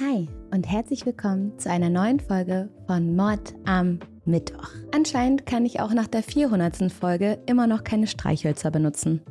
Hi 0.00 0.28
und 0.52 0.70
herzlich 0.70 1.04
willkommen 1.06 1.58
zu 1.58 1.72
einer 1.72 1.90
neuen 1.90 2.20
Folge 2.20 2.68
von 2.86 3.16
Mord 3.16 3.52
am 3.64 3.98
Mittwoch. 4.26 4.70
Anscheinend 4.94 5.44
kann 5.44 5.66
ich 5.66 5.80
auch 5.80 5.92
nach 5.92 6.06
der 6.06 6.22
400. 6.22 6.92
Folge 6.92 7.40
immer 7.46 7.66
noch 7.66 7.82
keine 7.82 8.06
Streichhölzer 8.06 8.70
benutzen. 8.70 9.22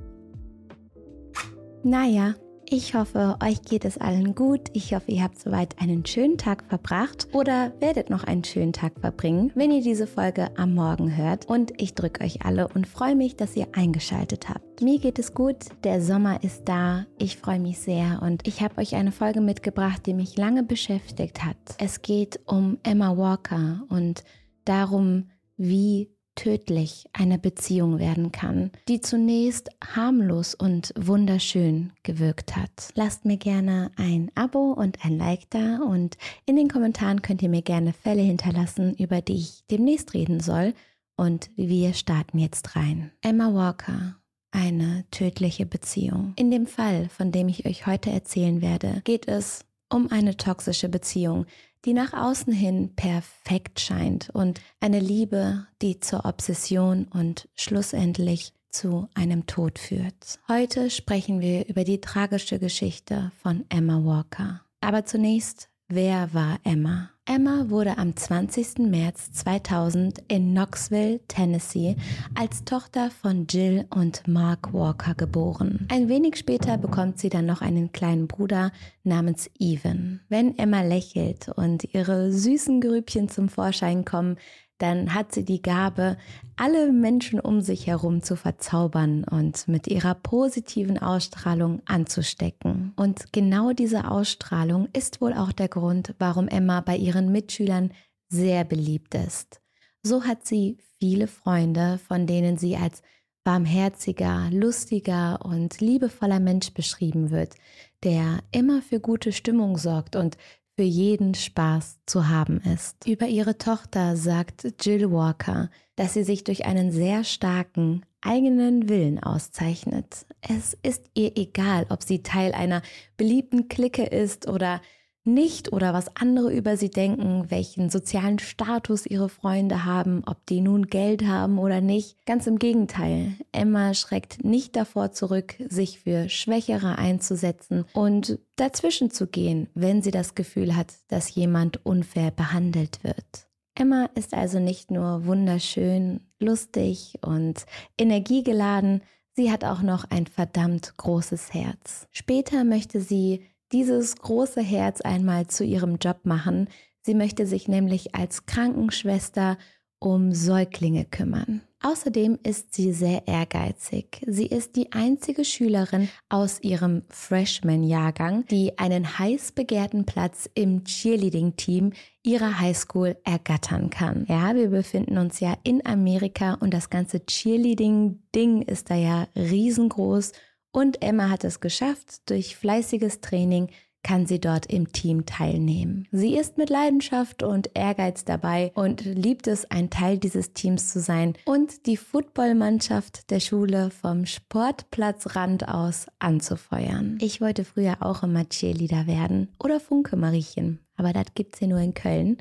Naja, 1.84 2.36
ich 2.70 2.96
hoffe, 2.96 3.38
euch 3.42 3.62
geht 3.62 3.86
es 3.86 3.98
allen 3.98 4.36
gut. 4.36 4.62
Ich 4.74 4.94
hoffe, 4.94 5.12
ihr 5.12 5.24
habt 5.24 5.40
soweit 5.40 5.80
einen 5.80 6.06
schönen 6.06 6.38
Tag 6.38 6.66
verbracht 6.68 7.28
oder 7.32 7.72
werdet 7.80 8.10
noch 8.10 8.24
einen 8.24 8.44
schönen 8.44 8.74
Tag 8.74 9.00
verbringen, 9.00 9.52
wenn 9.56 9.72
ihr 9.72 9.82
diese 9.82 10.08
Folge 10.08 10.50
am 10.58 10.76
Morgen 10.76 11.16
hört. 11.16 11.46
Und 11.46 11.80
ich 11.82 11.96
drücke 11.96 12.24
euch 12.24 12.46
alle 12.46 12.68
und 12.68 12.86
freue 12.86 13.16
mich, 13.16 13.36
dass 13.38 13.56
ihr 13.56 13.68
eingeschaltet 13.74 14.50
habt. 14.50 14.82
Mir 14.82 15.00
geht 15.00 15.18
es 15.18 15.34
gut, 15.34 15.58
der 15.84 16.02
Sommer 16.02 16.44
ist 16.44 16.64
da, 16.66 17.06
ich 17.18 17.38
freue 17.38 17.60
mich 17.60 17.80
sehr 17.80 18.22
und 18.22 18.48
ich 18.48 18.62
habe 18.62 18.80
euch 18.80 18.96
eine 18.96 19.12
Folge 19.12 19.42
mitgebracht, 19.42 20.06
die 20.06 20.14
mich 20.14 20.38
lange 20.38 20.64
beschäftigt 20.64 21.44
hat. 21.46 21.58
Es 21.80 22.02
geht 22.02 22.40
um 22.46 22.78
Emma 22.84 23.18
Walker 23.18 23.82
und 23.90 24.24
darum, 24.66 25.30
wie 25.56 26.12
tödlich 26.38 27.06
eine 27.12 27.38
Beziehung 27.38 28.00
werden 28.00 28.32
kann, 28.32 28.72
die 28.88 29.02
zunächst 29.02 29.70
harmlos 29.84 30.56
und 30.56 30.94
wunderschön 30.98 31.92
gewirkt 32.04 32.56
hat. 32.56 32.92
Lasst 32.96 33.26
mir 33.26 33.36
gerne 33.36 33.92
ein 33.98 34.32
Abo 34.36 34.72
und 34.72 35.04
ein 35.04 35.18
Like 35.18 35.50
da 35.50 35.80
und 35.80 36.18
in 36.46 36.56
den 36.56 36.70
Kommentaren 36.70 37.22
könnt 37.22 37.42
ihr 37.42 37.50
mir 37.50 37.64
gerne 37.64 37.92
Fälle 37.92 38.22
hinterlassen, 38.22 38.96
über 38.96 39.20
die 39.20 39.36
ich 39.36 39.64
demnächst 39.70 40.14
reden 40.14 40.40
soll 40.40 40.74
und 41.18 41.50
wir 41.58 41.94
starten 41.94 42.40
jetzt 42.40 42.78
rein. 42.78 43.12
Emma 43.22 43.54
Walker. 43.54 44.16
Eine 44.52 45.04
tödliche 45.12 45.66
Beziehung. 45.66 46.34
In 46.38 46.52
dem 46.52 46.68
Fall, 46.68 47.10
von 47.10 47.34
dem 47.34 47.50
ich 47.50 47.66
euch 47.66 47.86
heute 47.86 48.12
erzählen 48.12 48.62
werde, 48.62 49.02
geht 49.04 49.28
es 49.28 49.66
um 49.90 50.12
eine 50.12 50.38
toxische 50.38 50.90
Beziehung, 50.90 51.46
die 51.86 51.94
nach 51.94 52.14
außen 52.14 52.54
hin 52.54 52.96
perfekt 52.96 53.80
scheint 53.80 54.30
und 54.32 54.62
eine 54.80 55.00
Liebe, 55.00 55.68
die 55.82 56.00
zur 56.00 56.26
Obsession 56.26 57.08
und 57.08 57.48
schlussendlich 57.56 58.54
zu 58.70 59.08
einem 59.16 59.48
Tod 59.48 59.80
führt. 59.80 60.40
Heute 60.48 60.90
sprechen 60.90 61.40
wir 61.40 61.68
über 61.68 61.84
die 61.84 62.02
tragische 62.02 62.60
Geschichte 62.60 63.32
von 63.42 63.66
Emma 63.70 64.04
Walker. 64.04 64.62
Aber 64.82 65.06
zunächst, 65.06 65.70
wer 65.88 66.34
war 66.34 66.60
Emma? 66.64 67.10
Emma 67.30 67.70
wurde 67.70 67.98
am 67.98 68.16
20. 68.16 68.78
März 68.90 69.34
2000 69.34 70.24
in 70.30 70.54
Knoxville, 70.54 71.20
Tennessee, 71.28 71.98
als 72.36 72.64
Tochter 72.64 73.12
von 73.12 73.48
Jill 73.50 73.86
und 73.90 74.26
Mark 74.30 74.74
Walker 74.74 75.14
geboren. 75.14 75.86
Ein 75.92 76.08
wenig 76.08 76.38
später 76.38 76.78
bekommt 76.78 77.20
sie 77.20 77.28
dann 77.28 77.46
noch 77.46 77.60
einen 77.62 77.92
kleinen 77.92 78.30
Bruder 78.30 78.72
namens 79.04 79.50
Evan. 79.60 80.22
Wenn 80.30 80.58
Emma 80.58 80.84
lächelt 80.84 81.50
und 81.50 81.94
ihre 81.94 82.32
süßen 82.32 82.80
Grübchen 82.80 83.28
zum 83.28 83.50
Vorschein 83.50 84.06
kommen, 84.06 84.38
dann 84.78 85.14
hat 85.14 85.34
sie 85.34 85.44
die 85.44 85.62
Gabe, 85.62 86.18
alle 86.56 86.92
Menschen 86.92 87.40
um 87.40 87.62
sich 87.62 87.88
herum 87.88 88.22
zu 88.22 88.36
verzaubern 88.36 89.24
und 89.24 89.68
mit 89.68 89.88
ihrer 89.88 90.16
positiven 90.16 90.98
Ausstrahlung 90.98 91.82
anzustecken. 91.86 92.94
Und 92.96 93.34
genau 93.34 93.74
diese 93.74 94.10
Ausstrahlung 94.10 94.88
ist 94.94 95.22
wohl 95.22 95.34
auch 95.34 95.52
der 95.52 95.68
Grund, 95.68 96.14
warum 96.20 96.48
Emma 96.48 96.82
bei 96.82 96.96
ihren 96.96 97.32
Mitschülern 97.32 97.92
sehr 98.30 98.64
beliebt 98.64 99.16
ist. 99.16 99.62
So 100.04 100.24
hat 100.24 100.46
sie 100.46 100.78
viele 101.00 101.28
Freunde, 101.28 102.00
von 102.08 102.28
denen 102.28 102.58
sie 102.58 102.78
als 102.78 103.02
barmherziger, 103.44 104.50
lustiger 104.52 105.40
und 105.46 105.80
liebevoller 105.80 106.40
Mensch 106.40 106.74
beschrieben 106.74 107.30
wird, 107.30 107.56
der 108.04 108.40
immer 108.52 108.82
für 108.82 109.00
gute 109.00 109.32
Stimmung 109.32 109.78
sorgt 109.78 110.16
und 110.16 110.38
für 110.78 110.84
jeden 110.84 111.34
Spaß 111.34 112.02
zu 112.06 112.30
haben 112.30 112.62
ist. 112.62 113.08
Über 113.08 113.26
ihre 113.26 113.58
Tochter 113.58 114.16
sagt 114.16 114.68
Jill 114.80 115.12
Walker, 115.12 115.72
dass 115.96 116.14
sie 116.14 116.24
sich 116.24 116.44
durch 116.44 116.66
einen 116.66 116.92
sehr 116.92 117.24
starken 117.24 118.06
eigenen 118.22 118.88
Willen 118.88 119.22
auszeichnet. 119.22 120.28
Es 120.42 120.78
ist 120.84 121.10
ihr 121.16 121.36
egal, 121.36 121.88
ob 121.90 122.04
sie 122.04 122.22
Teil 122.22 122.52
einer 122.52 122.84
beliebten 123.18 123.70
Clique 123.70 124.04
ist 124.04 124.48
oder 124.48 124.80
nicht 125.28 125.72
oder 125.72 125.94
was 125.94 126.16
andere 126.16 126.52
über 126.52 126.78
sie 126.78 126.90
denken, 126.90 127.46
welchen 127.50 127.90
sozialen 127.90 128.40
Status 128.40 129.06
ihre 129.06 129.30
Freunde 129.30 129.86
haben, 129.86 130.24
ob 130.26 130.46
die 130.48 130.62
nun 130.62 130.88
Geld 130.88 131.26
haben 131.26 131.60
oder 131.60 131.82
nicht. 131.82 132.26
Ganz 132.26 132.48
im 132.48 132.58
Gegenteil, 132.58 133.34
Emma 133.52 133.94
schreckt 133.94 134.44
nicht 134.44 134.76
davor 134.76 135.12
zurück, 135.12 135.56
sich 135.70 136.00
für 136.00 136.30
Schwächere 136.30 136.98
einzusetzen 136.98 137.86
und 137.94 138.40
dazwischen 138.56 139.12
zu 139.12 139.28
gehen, 139.28 139.70
wenn 139.76 140.02
sie 140.02 140.12
das 140.12 140.34
Gefühl 140.34 140.76
hat, 140.76 140.94
dass 141.10 141.36
jemand 141.36 141.86
unfair 141.86 142.32
behandelt 142.32 143.04
wird. 143.04 143.48
Emma 143.76 144.10
ist 144.16 144.34
also 144.34 144.60
nicht 144.60 144.90
nur 144.90 145.26
wunderschön, 145.26 146.22
lustig 146.40 147.20
und 147.22 147.66
energiegeladen, 148.00 149.04
sie 149.36 149.52
hat 149.52 149.64
auch 149.64 149.84
noch 149.84 150.06
ein 150.10 150.26
verdammt 150.26 150.98
großes 150.98 151.54
Herz. 151.54 152.08
Später 152.12 152.64
möchte 152.64 153.02
sie 153.02 153.46
dieses 153.72 154.16
große 154.16 154.62
Herz 154.62 155.02
einmal 155.02 155.48
zu 155.48 155.64
ihrem 155.64 155.98
Job 155.98 156.22
machen. 156.24 156.70
Sie 157.02 157.14
möchte 157.14 157.46
sich 157.48 157.68
nämlich 157.68 158.16
als 158.16 158.46
Krankenschwester 158.46 159.58
um 160.00 160.34
Säuglinge 160.34 161.06
kümmern. 161.06 161.62
Außerdem 161.84 162.40
ist 162.42 162.74
sie 162.74 162.92
sehr 162.92 163.28
ehrgeizig. 163.28 164.24
Sie 164.26 164.48
ist 164.48 164.76
die 164.76 164.92
einzige 164.94 165.46
Schülerin 165.46 166.10
aus 166.28 166.60
ihrem 166.62 167.04
Freshman-Jahrgang, 167.10 168.46
die 168.48 168.80
einen 168.80 169.20
heiß 169.20 169.52
begehrten 169.52 170.06
Platz 170.06 170.50
im 170.56 170.84
Cheerleading-Team 170.86 171.94
ihrer 172.24 172.60
Highschool 172.60 173.16
ergattern 173.24 173.92
kann. 173.92 174.26
Ja, 174.28 174.56
wir 174.56 174.70
befinden 174.70 175.20
uns 175.20 175.40
ja 175.40 175.56
in 175.64 175.86
Amerika 175.86 176.56
und 176.56 176.74
das 176.74 176.90
ganze 176.90 177.24
Cheerleading-Ding 177.24 178.64
ist 178.64 178.90
da 178.90 178.96
ja 178.96 179.28
riesengroß 179.36 180.32
und 180.72 181.02
Emma 181.02 181.30
hat 181.30 181.44
es 181.44 181.60
geschafft. 181.60 182.30
Durch 182.30 182.56
fleißiges 182.56 183.22
Training 183.22 183.70
kann 184.08 184.26
sie 184.26 184.40
dort 184.40 184.68
im 184.68 184.94
Team 184.94 185.26
teilnehmen. 185.26 186.08
Sie 186.12 186.38
ist 186.38 186.58
mit 186.58 186.70
Leidenschaft 186.70 187.44
und 187.44 187.72
Ehrgeiz 187.74 188.24
dabei 188.24 188.72
und 188.74 189.02
liebt 189.04 189.48
es, 189.48 189.70
ein 189.70 189.90
Teil 189.90 190.18
dieses 190.18 190.54
Teams 190.54 190.94
zu 190.94 191.02
sein 191.02 191.34
und 191.44 191.86
die 191.86 191.98
Footballmannschaft 191.98 193.30
der 193.32 193.42
Schule 193.42 193.90
vom 193.90 194.26
Sportplatzrand 194.26 195.68
aus 195.68 196.08
anzufeuern. 196.20 197.18
Ich 197.22 197.42
wollte 197.42 197.66
früher 197.66 197.98
auch 198.00 198.24
immer 198.24 198.48
Cheerleader 198.48 199.08
werden 199.08 199.50
oder 199.62 199.82
Funke 199.82 200.16
Mariechen, 200.16 200.80
aber 200.96 201.12
das 201.12 201.34
gibt's 201.36 201.60
hier 201.60 201.68
nur 201.68 201.80
in 201.80 201.94
Köln 201.94 202.38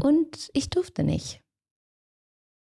und 0.00 0.50
ich 0.54 0.70
durfte 0.70 1.04
nicht. 1.04 1.41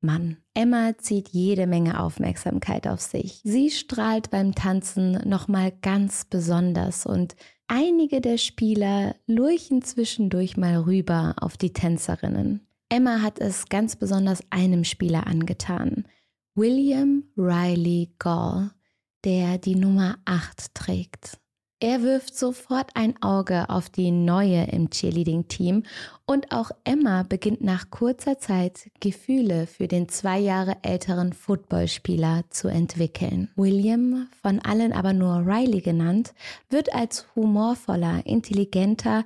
Mann. 0.02 0.38
Emma 0.54 0.96
zieht 0.98 1.30
jede 1.30 1.66
Menge 1.66 2.00
Aufmerksamkeit 2.00 2.86
auf 2.86 3.00
sich. 3.00 3.40
Sie 3.44 3.70
strahlt 3.70 4.30
beim 4.30 4.54
Tanzen 4.54 5.12
nochmal 5.28 5.72
ganz 5.82 6.24
besonders 6.24 7.06
und 7.06 7.36
einige 7.68 8.20
der 8.20 8.38
Spieler 8.38 9.16
lurchen 9.26 9.82
zwischendurch 9.82 10.56
mal 10.56 10.76
rüber 10.76 11.34
auf 11.40 11.56
die 11.56 11.72
Tänzerinnen. 11.72 12.66
Emma 12.88 13.22
hat 13.22 13.38
es 13.38 13.68
ganz 13.68 13.96
besonders 13.96 14.42
einem 14.50 14.84
Spieler 14.84 15.26
angetan, 15.26 16.06
William 16.54 17.24
Riley 17.36 18.14
Gall, 18.18 18.70
der 19.24 19.56
die 19.56 19.76
Nummer 19.76 20.18
8 20.26 20.74
trägt. 20.74 21.41
Er 21.82 22.00
wirft 22.02 22.36
sofort 22.36 22.92
ein 22.94 23.20
Auge 23.24 23.68
auf 23.68 23.90
die 23.90 24.12
Neue 24.12 24.66
im 24.70 24.88
Cheerleading-Team 24.88 25.82
und 26.26 26.52
auch 26.52 26.70
Emma 26.84 27.24
beginnt 27.24 27.60
nach 27.60 27.90
kurzer 27.90 28.38
Zeit 28.38 28.88
Gefühle 29.00 29.66
für 29.66 29.88
den 29.88 30.08
zwei 30.08 30.38
Jahre 30.38 30.76
älteren 30.82 31.32
Footballspieler 31.32 32.44
zu 32.50 32.68
entwickeln. 32.68 33.50
William, 33.56 34.28
von 34.42 34.60
allen 34.60 34.92
aber 34.92 35.12
nur 35.12 35.44
Riley 35.44 35.80
genannt, 35.80 36.34
wird 36.70 36.94
als 36.94 37.26
humorvoller, 37.34 38.24
intelligenter, 38.26 39.24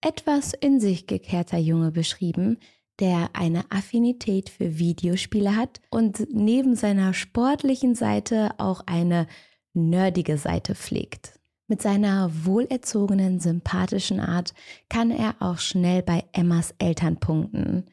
etwas 0.00 0.54
in 0.54 0.80
sich 0.80 1.06
gekehrter 1.06 1.58
Junge 1.58 1.92
beschrieben, 1.92 2.58
der 2.98 3.30
eine 3.32 3.62
Affinität 3.70 4.50
für 4.50 4.76
Videospiele 4.76 5.54
hat 5.54 5.80
und 5.88 6.26
neben 6.32 6.74
seiner 6.74 7.14
sportlichen 7.14 7.94
Seite 7.94 8.54
auch 8.58 8.82
eine 8.86 9.28
nerdige 9.72 10.36
Seite 10.36 10.74
pflegt. 10.74 11.38
Mit 11.72 11.80
seiner 11.80 12.30
wohlerzogenen, 12.44 13.40
sympathischen 13.40 14.20
Art 14.20 14.52
kann 14.90 15.10
er 15.10 15.36
auch 15.40 15.56
schnell 15.56 16.02
bei 16.02 16.22
Emmas 16.32 16.74
Eltern 16.78 17.16
punkten. 17.16 17.86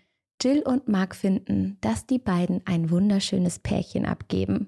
Jill 0.43 0.63
und 0.63 0.89
Mark 0.89 1.15
finden, 1.15 1.77
dass 1.79 2.05
die 2.05 2.19
beiden 2.19 2.61
ein 2.65 2.89
wunderschönes 2.89 3.59
Pärchen 3.59 4.05
abgeben 4.05 4.67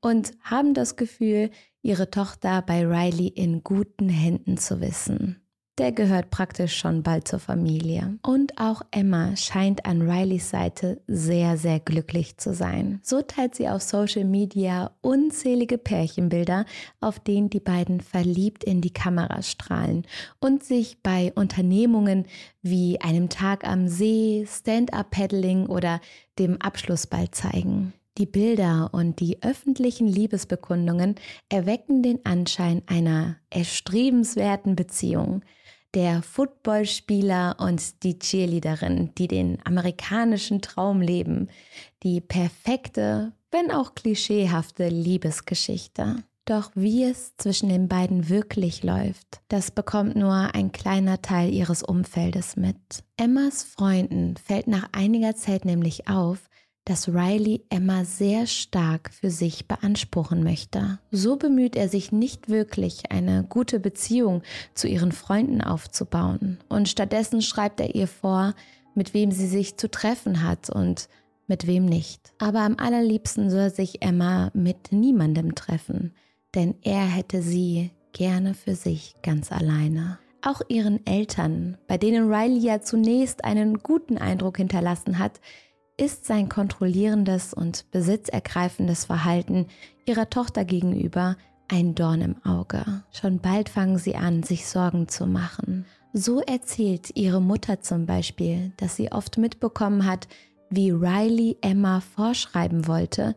und 0.00 0.34
haben 0.42 0.74
das 0.74 0.94
Gefühl, 0.94 1.50
ihre 1.82 2.10
Tochter 2.10 2.62
bei 2.62 2.86
Riley 2.86 3.26
in 3.26 3.64
guten 3.64 4.08
Händen 4.08 4.56
zu 4.58 4.80
wissen. 4.80 5.41
Der 5.78 5.92
gehört 5.92 6.30
praktisch 6.30 6.76
schon 6.76 7.02
bald 7.02 7.26
zur 7.26 7.38
Familie. 7.38 8.18
Und 8.22 8.58
auch 8.58 8.82
Emma 8.90 9.36
scheint 9.36 9.86
an 9.86 10.02
Rileys 10.02 10.50
Seite 10.50 11.00
sehr, 11.06 11.56
sehr 11.56 11.80
glücklich 11.80 12.36
zu 12.36 12.52
sein. 12.52 13.00
So 13.02 13.22
teilt 13.22 13.54
sie 13.54 13.68
auf 13.68 13.80
Social 13.82 14.24
Media 14.24 14.90
unzählige 15.00 15.78
Pärchenbilder, 15.78 16.66
auf 17.00 17.18
denen 17.18 17.48
die 17.48 17.60
beiden 17.60 18.00
verliebt 18.00 18.64
in 18.64 18.82
die 18.82 18.92
Kamera 18.92 19.42
strahlen 19.42 20.06
und 20.40 20.62
sich 20.62 21.02
bei 21.02 21.32
Unternehmungen 21.34 22.26
wie 22.60 23.00
einem 23.00 23.30
Tag 23.30 23.66
am 23.66 23.88
See, 23.88 24.46
Stand-up-Paddling 24.46 25.66
oder 25.66 26.00
dem 26.38 26.60
Abschlussball 26.60 27.30
zeigen. 27.30 27.94
Die 28.18 28.26
Bilder 28.26 28.90
und 28.92 29.20
die 29.20 29.42
öffentlichen 29.42 30.06
Liebesbekundungen 30.06 31.14
erwecken 31.48 32.02
den 32.02 32.24
Anschein 32.26 32.82
einer 32.86 33.36
erstrebenswerten 33.48 34.76
Beziehung. 34.76 35.42
Der 35.94 36.22
Footballspieler 36.22 37.56
und 37.58 38.02
die 38.02 38.18
Cheerleaderin, 38.18 39.10
die 39.18 39.28
den 39.28 39.58
amerikanischen 39.64 40.62
Traum 40.62 41.02
leben. 41.02 41.48
Die 42.02 42.22
perfekte, 42.22 43.32
wenn 43.50 43.70
auch 43.70 43.94
klischeehafte 43.94 44.88
Liebesgeschichte. 44.88 46.24
Doch 46.46 46.70
wie 46.74 47.04
es 47.04 47.36
zwischen 47.36 47.68
den 47.68 47.88
beiden 47.88 48.28
wirklich 48.28 48.82
läuft, 48.82 49.42
das 49.48 49.70
bekommt 49.70 50.16
nur 50.16 50.54
ein 50.54 50.72
kleiner 50.72 51.22
Teil 51.22 51.52
ihres 51.52 51.82
Umfeldes 51.82 52.56
mit. 52.56 52.76
Emmas 53.16 53.62
Freunden 53.62 54.36
fällt 54.38 54.66
nach 54.66 54.88
einiger 54.92 55.36
Zeit 55.36 55.64
nämlich 55.64 56.08
auf, 56.08 56.48
dass 56.84 57.08
Riley 57.08 57.64
Emma 57.70 58.04
sehr 58.04 58.46
stark 58.46 59.10
für 59.12 59.30
sich 59.30 59.68
beanspruchen 59.68 60.42
möchte. 60.42 60.98
So 61.10 61.36
bemüht 61.36 61.76
er 61.76 61.88
sich 61.88 62.10
nicht 62.10 62.48
wirklich, 62.48 63.12
eine 63.12 63.44
gute 63.48 63.78
Beziehung 63.78 64.42
zu 64.74 64.88
ihren 64.88 65.12
Freunden 65.12 65.60
aufzubauen. 65.60 66.58
Und 66.68 66.88
stattdessen 66.88 67.40
schreibt 67.40 67.80
er 67.80 67.94
ihr 67.94 68.08
vor, 68.08 68.54
mit 68.94 69.14
wem 69.14 69.30
sie 69.30 69.46
sich 69.46 69.76
zu 69.76 69.90
treffen 69.90 70.42
hat 70.42 70.70
und 70.70 71.08
mit 71.46 71.66
wem 71.66 71.84
nicht. 71.84 72.32
Aber 72.38 72.60
am 72.60 72.76
allerliebsten 72.78 73.50
soll 73.50 73.70
sich 73.70 74.02
Emma 74.02 74.50
mit 74.54 74.90
niemandem 74.92 75.54
treffen, 75.54 76.12
denn 76.54 76.74
er 76.82 77.04
hätte 77.06 77.42
sie 77.42 77.90
gerne 78.12 78.54
für 78.54 78.74
sich 78.74 79.14
ganz 79.22 79.52
alleine. 79.52 80.18
Auch 80.44 80.60
ihren 80.68 81.06
Eltern, 81.06 81.78
bei 81.86 81.98
denen 81.98 82.32
Riley 82.32 82.58
ja 82.58 82.80
zunächst 82.80 83.44
einen 83.44 83.78
guten 83.78 84.18
Eindruck 84.18 84.56
hinterlassen 84.56 85.18
hat, 85.18 85.40
ist 86.02 86.26
sein 86.26 86.48
kontrollierendes 86.48 87.54
und 87.54 87.88
besitzergreifendes 87.92 89.04
Verhalten 89.04 89.68
ihrer 90.04 90.28
Tochter 90.28 90.64
gegenüber 90.64 91.36
ein 91.68 91.94
Dorn 91.94 92.20
im 92.22 92.44
Auge. 92.44 92.84
Schon 93.12 93.38
bald 93.38 93.68
fangen 93.68 93.98
sie 93.98 94.16
an, 94.16 94.42
sich 94.42 94.66
Sorgen 94.66 95.06
zu 95.06 95.28
machen. 95.28 95.86
So 96.12 96.40
erzählt 96.40 97.14
ihre 97.14 97.40
Mutter 97.40 97.82
zum 97.82 98.06
Beispiel, 98.06 98.72
dass 98.78 98.96
sie 98.96 99.12
oft 99.12 99.38
mitbekommen 99.38 100.04
hat, 100.04 100.26
wie 100.70 100.90
Riley 100.90 101.56
Emma 101.60 102.00
vorschreiben 102.00 102.88
wollte, 102.88 103.36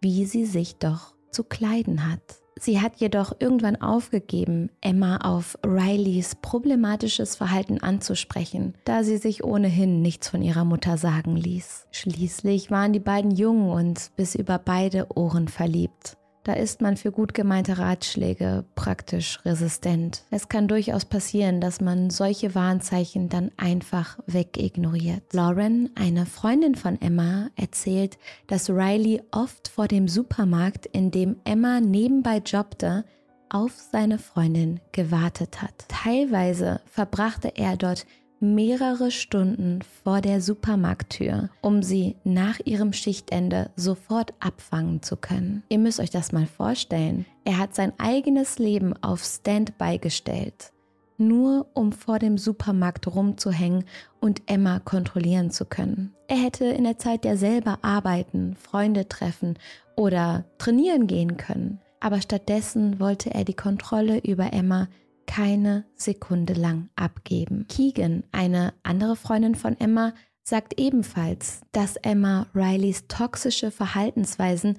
wie 0.00 0.24
sie 0.24 0.46
sich 0.46 0.76
doch 0.76 1.14
zu 1.30 1.44
kleiden 1.44 2.10
hat. 2.10 2.40
Sie 2.58 2.80
hat 2.80 2.96
jedoch 2.96 3.34
irgendwann 3.38 3.76
aufgegeben, 3.76 4.70
Emma 4.80 5.18
auf 5.18 5.58
Rileys 5.64 6.36
problematisches 6.36 7.36
Verhalten 7.36 7.80
anzusprechen, 7.80 8.74
da 8.84 9.04
sie 9.04 9.18
sich 9.18 9.44
ohnehin 9.44 10.00
nichts 10.00 10.28
von 10.28 10.40
ihrer 10.40 10.64
Mutter 10.64 10.96
sagen 10.96 11.36
ließ. 11.36 11.86
Schließlich 11.92 12.70
waren 12.70 12.94
die 12.94 13.00
beiden 13.00 13.30
jung 13.30 13.70
und 13.70 14.10
bis 14.16 14.34
über 14.34 14.58
beide 14.58 15.06
Ohren 15.14 15.48
verliebt. 15.48 16.16
Da 16.46 16.52
ist 16.52 16.80
man 16.80 16.96
für 16.96 17.10
gut 17.10 17.34
gemeinte 17.34 17.78
Ratschläge 17.78 18.64
praktisch 18.76 19.40
resistent. 19.44 20.22
Es 20.30 20.48
kann 20.48 20.68
durchaus 20.68 21.04
passieren, 21.04 21.60
dass 21.60 21.80
man 21.80 22.08
solche 22.08 22.54
Warnzeichen 22.54 23.28
dann 23.28 23.50
einfach 23.56 24.16
wegignoriert. 24.26 25.24
Lauren, 25.32 25.90
eine 25.96 26.24
Freundin 26.24 26.76
von 26.76 27.00
Emma, 27.00 27.48
erzählt, 27.56 28.16
dass 28.46 28.70
Riley 28.70 29.22
oft 29.32 29.66
vor 29.66 29.88
dem 29.88 30.06
Supermarkt, 30.06 30.86
in 30.86 31.10
dem 31.10 31.34
Emma 31.42 31.80
nebenbei 31.80 32.36
jobbte, 32.46 33.04
auf 33.48 33.72
seine 33.72 34.20
Freundin 34.20 34.78
gewartet 34.92 35.60
hat. 35.60 35.86
Teilweise 35.88 36.80
verbrachte 36.86 37.56
er 37.56 37.76
dort 37.76 38.06
mehrere 38.54 39.10
Stunden 39.10 39.80
vor 40.04 40.20
der 40.20 40.40
Supermarkttür, 40.40 41.50
um 41.60 41.82
sie 41.82 42.16
nach 42.24 42.60
ihrem 42.64 42.92
Schichtende 42.92 43.70
sofort 43.76 44.34
abfangen 44.40 45.02
zu 45.02 45.16
können. 45.16 45.62
Ihr 45.68 45.78
müsst 45.78 46.00
euch 46.00 46.10
das 46.10 46.32
mal 46.32 46.46
vorstellen. 46.46 47.26
Er 47.44 47.58
hat 47.58 47.74
sein 47.74 47.92
eigenes 47.98 48.58
Leben 48.58 48.94
auf 49.02 49.24
Standby 49.24 49.98
gestellt, 49.98 50.72
nur 51.18 51.66
um 51.74 51.92
vor 51.92 52.18
dem 52.18 52.38
Supermarkt 52.38 53.06
rumzuhängen 53.06 53.84
und 54.20 54.42
Emma 54.46 54.78
kontrollieren 54.80 55.50
zu 55.50 55.64
können. 55.64 56.14
Er 56.28 56.38
hätte 56.38 56.64
in 56.66 56.84
der 56.84 56.98
Zeit 56.98 57.24
ja 57.24 57.36
selber 57.36 57.78
arbeiten, 57.82 58.56
Freunde 58.56 59.08
treffen 59.08 59.58
oder 59.96 60.44
trainieren 60.58 61.06
gehen 61.06 61.36
können. 61.36 61.80
Aber 62.00 62.20
stattdessen 62.20 63.00
wollte 63.00 63.32
er 63.32 63.44
die 63.44 63.54
Kontrolle 63.54 64.18
über 64.18 64.52
Emma 64.52 64.88
keine 65.26 65.84
Sekunde 65.94 66.54
lang 66.54 66.88
abgeben. 66.96 67.66
Keegan, 67.68 68.24
eine 68.32 68.74
andere 68.82 69.16
Freundin 69.16 69.54
von 69.54 69.78
Emma, 69.78 70.14
sagt 70.42 70.78
ebenfalls, 70.78 71.60
dass 71.72 71.96
Emma 71.96 72.46
Rileys 72.54 73.08
toxische 73.08 73.70
Verhaltensweisen 73.70 74.78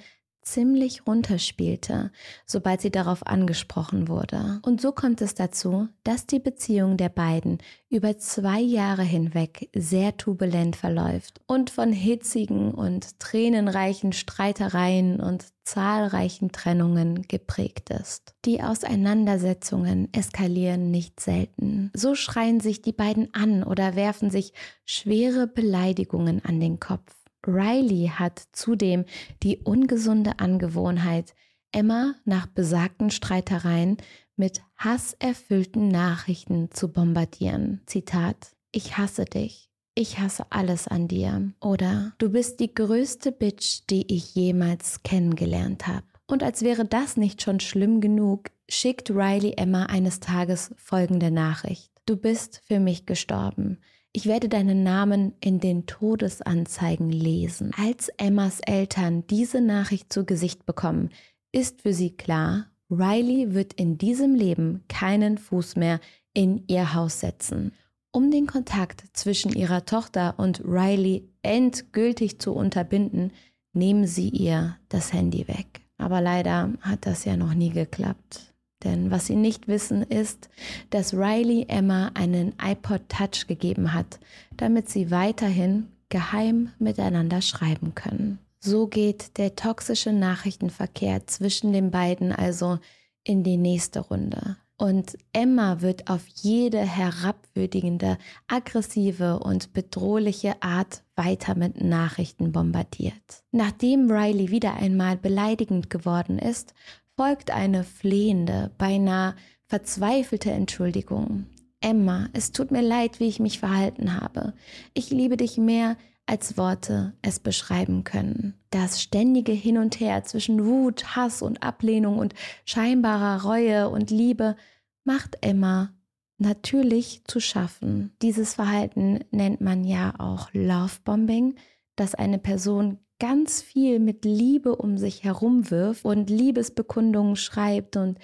ziemlich 0.51 1.05
runterspielte, 1.05 2.11
sobald 2.45 2.81
sie 2.81 2.91
darauf 2.91 3.25
angesprochen 3.25 4.07
wurde. 4.07 4.59
Und 4.63 4.81
so 4.81 4.91
kommt 4.91 5.21
es 5.21 5.35
dazu, 5.35 5.87
dass 6.03 6.25
die 6.25 6.39
Beziehung 6.39 6.97
der 6.97 7.09
beiden 7.09 7.59
über 7.89 8.17
zwei 8.17 8.59
Jahre 8.59 9.03
hinweg 9.03 9.69
sehr 9.75 10.17
turbulent 10.17 10.75
verläuft 10.75 11.41
und 11.47 11.69
von 11.69 11.91
hitzigen 11.91 12.73
und 12.73 13.19
tränenreichen 13.19 14.13
Streitereien 14.13 15.19
und 15.19 15.45
zahlreichen 15.63 16.51
Trennungen 16.53 17.23
geprägt 17.27 17.89
ist. 17.89 18.33
Die 18.45 18.63
Auseinandersetzungen 18.63 20.07
eskalieren 20.13 20.91
nicht 20.91 21.19
selten. 21.19 21.91
So 21.93 22.15
schreien 22.15 22.61
sich 22.61 22.81
die 22.81 22.93
beiden 22.93 23.33
an 23.33 23.63
oder 23.63 23.95
werfen 23.95 24.29
sich 24.29 24.53
schwere 24.85 25.45
Beleidigungen 25.45 26.43
an 26.45 26.61
den 26.61 26.79
Kopf. 26.79 27.16
Riley 27.47 28.11
hat 28.13 28.43
zudem 28.51 29.05
die 29.43 29.57
ungesunde 29.59 30.39
Angewohnheit, 30.39 31.33
Emma 31.71 32.15
nach 32.25 32.47
besagten 32.47 33.09
Streitereien 33.09 33.97
mit 34.35 34.61
hasserfüllten 34.77 35.87
Nachrichten 35.87 36.69
zu 36.71 36.91
bombardieren. 36.91 37.81
Zitat, 37.85 38.55
ich 38.71 38.97
hasse 38.97 39.25
dich. 39.25 39.69
Ich 39.95 40.19
hasse 40.19 40.45
alles 40.51 40.87
an 40.87 41.07
dir. 41.07 41.53
Oder 41.59 42.13
du 42.19 42.29
bist 42.29 42.59
die 42.59 42.73
größte 42.73 43.31
Bitch, 43.31 43.81
die 43.89 44.13
ich 44.13 44.35
jemals 44.35 45.01
kennengelernt 45.01 45.87
habe. 45.87 46.05
Und 46.27 46.43
als 46.43 46.61
wäre 46.61 46.85
das 46.85 47.17
nicht 47.17 47.41
schon 47.41 47.59
schlimm 47.59 47.99
genug, 48.01 48.51
schickt 48.69 49.09
Riley 49.09 49.53
Emma 49.57 49.85
eines 49.85 50.19
Tages 50.19 50.71
folgende 50.77 51.31
Nachricht. 51.31 51.91
Du 52.05 52.15
bist 52.15 52.61
für 52.67 52.79
mich 52.79 53.05
gestorben. 53.05 53.79
Ich 54.17 54.25
werde 54.25 54.49
deinen 54.49 54.81
Namen 54.81 55.33
in 55.41 55.59
den 55.59 55.85
Todesanzeigen 55.85 57.11
lesen. 57.11 57.71
Als 57.77 58.09
Emmas 58.17 58.61
Eltern 58.61 59.27
diese 59.27 59.61
Nachricht 59.61 60.11
zu 60.11 60.25
Gesicht 60.25 60.65
bekommen, 60.65 61.11
ist 61.51 61.83
für 61.83 61.93
sie 61.93 62.09
klar, 62.09 62.65
Riley 62.89 63.53
wird 63.53 63.73
in 63.73 63.99
diesem 63.99 64.33
Leben 64.33 64.83
keinen 64.87 65.37
Fuß 65.37 65.75
mehr 65.75 65.99
in 66.33 66.63
ihr 66.65 66.95
Haus 66.95 67.19
setzen. 67.19 67.73
Um 68.11 68.31
den 68.31 68.47
Kontakt 68.47 69.03
zwischen 69.13 69.53
ihrer 69.53 69.85
Tochter 69.85 70.33
und 70.39 70.63
Riley 70.65 71.29
endgültig 71.43 72.39
zu 72.39 72.53
unterbinden, 72.53 73.33
nehmen 73.73 74.07
sie 74.07 74.29
ihr 74.29 74.77
das 74.89 75.13
Handy 75.13 75.47
weg. 75.47 75.81
Aber 75.99 76.21
leider 76.21 76.73
hat 76.81 77.05
das 77.05 77.23
ja 77.23 77.37
noch 77.37 77.53
nie 77.53 77.69
geklappt. 77.69 78.55
Denn 78.87 79.11
was 79.11 79.25
sie 79.25 79.35
nicht 79.35 79.67
wissen 79.67 80.01
ist, 80.01 80.49
dass 80.91 81.13
Riley 81.13 81.65
Emma 81.67 82.09
einen 82.13 82.53
iPod 82.63 83.01
Touch 83.09 83.45
gegeben 83.45 83.93
hat, 83.93 84.17
damit 84.55 84.89
sie 84.89 85.11
weiterhin 85.11 85.89
geheim 86.07 86.69
miteinander 86.79 87.41
schreiben 87.41 87.95
können. 87.95 88.39
So 88.61 88.87
geht 88.87 89.37
der 89.37 89.55
toxische 89.55 90.13
Nachrichtenverkehr 90.13 91.27
zwischen 91.27 91.73
den 91.73 91.91
beiden 91.91 92.31
also 92.31 92.79
in 93.25 93.43
die 93.43 93.57
nächste 93.57 93.99
Runde. 93.99 94.55
Und 94.77 95.17
Emma 95.33 95.81
wird 95.81 96.09
auf 96.09 96.21
jede 96.35 96.79
herabwürdigende, 96.79 98.17
aggressive 98.47 99.39
und 99.39 99.73
bedrohliche 99.73 100.61
Art 100.61 101.03
weiter 101.17 101.55
mit 101.55 101.83
Nachrichten 101.83 102.53
bombardiert. 102.53 103.43
Nachdem 103.51 104.09
Riley 104.09 104.49
wieder 104.49 104.75
einmal 104.75 105.17
beleidigend 105.17 105.89
geworden 105.89 106.39
ist, 106.39 106.73
folgt 107.17 107.49
eine 107.51 107.83
flehende, 107.83 108.71
beinahe 108.77 109.35
verzweifelte 109.65 110.51
Entschuldigung. 110.51 111.47
Emma, 111.81 112.29
es 112.33 112.51
tut 112.51 112.71
mir 112.71 112.81
leid, 112.81 113.19
wie 113.19 113.27
ich 113.27 113.39
mich 113.39 113.59
verhalten 113.59 114.19
habe. 114.21 114.53
Ich 114.93 115.09
liebe 115.09 115.35
dich 115.35 115.57
mehr, 115.57 115.97
als 116.27 116.57
Worte 116.57 117.13
es 117.21 117.39
beschreiben 117.39 118.03
können. 118.03 118.53
Das 118.69 119.01
ständige 119.01 119.51
Hin 119.51 119.77
und 119.77 119.99
Her 119.99 120.23
zwischen 120.23 120.65
Wut, 120.65 121.15
Hass 121.15 121.41
und 121.41 121.63
Ablehnung 121.63 122.19
und 122.19 122.35
scheinbarer 122.65 123.43
Reue 123.43 123.89
und 123.89 124.11
Liebe 124.11 124.55
macht 125.03 125.37
Emma 125.41 125.93
natürlich 126.37 127.23
zu 127.25 127.39
schaffen. 127.39 128.13
Dieses 128.21 128.55
Verhalten 128.55 129.21
nennt 129.31 129.61
man 129.61 129.83
ja 129.83 130.13
auch 130.19 130.49
Lovebombing, 130.53 131.55
dass 131.95 132.13
eine 132.13 132.37
Person 132.37 132.99
ganz 133.19 133.61
viel 133.61 133.99
mit 133.99 134.25
Liebe 134.25 134.75
um 134.75 134.97
sich 134.97 135.23
herum 135.23 135.69
wirft 135.71 136.05
und 136.05 136.29
Liebesbekundungen 136.29 137.35
schreibt 137.35 137.97
und 137.97 138.19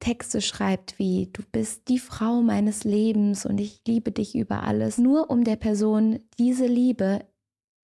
Texte 0.00 0.42
schreibt 0.42 0.98
wie 0.98 1.30
du 1.32 1.42
bist 1.50 1.88
die 1.88 1.98
Frau 1.98 2.42
meines 2.42 2.84
Lebens 2.84 3.46
und 3.46 3.58
ich 3.58 3.80
liebe 3.86 4.12
dich 4.12 4.34
über 4.34 4.62
alles, 4.62 4.98
nur 4.98 5.30
um 5.30 5.44
der 5.44 5.56
Person 5.56 6.20
diese 6.38 6.66
Liebe 6.66 7.24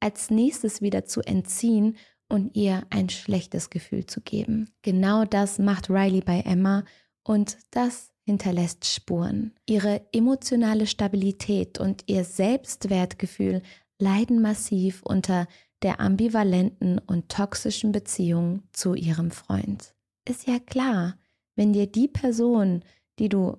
als 0.00 0.30
nächstes 0.30 0.82
wieder 0.82 1.04
zu 1.04 1.22
entziehen 1.22 1.96
und 2.28 2.56
ihr 2.56 2.82
ein 2.90 3.08
schlechtes 3.08 3.70
Gefühl 3.70 4.06
zu 4.06 4.20
geben. 4.20 4.70
Genau 4.82 5.24
das 5.24 5.58
macht 5.58 5.90
Riley 5.90 6.20
bei 6.20 6.40
Emma 6.40 6.84
und 7.24 7.58
das 7.70 8.12
hinterlässt 8.24 8.86
Spuren. 8.86 9.52
Ihre 9.66 10.02
emotionale 10.12 10.86
Stabilität 10.86 11.80
und 11.80 12.04
ihr 12.06 12.24
Selbstwertgefühl 12.24 13.62
leiden 13.98 14.40
massiv 14.40 15.02
unter 15.02 15.46
der 15.82 16.00
ambivalenten 16.00 16.98
und 16.98 17.28
toxischen 17.28 17.92
Beziehung 17.92 18.62
zu 18.72 18.94
ihrem 18.94 19.30
Freund. 19.30 19.94
Ist 20.28 20.46
ja 20.46 20.58
klar, 20.58 21.16
wenn 21.56 21.72
dir 21.72 21.86
die 21.86 22.08
Person, 22.08 22.82
die 23.18 23.28
du 23.28 23.56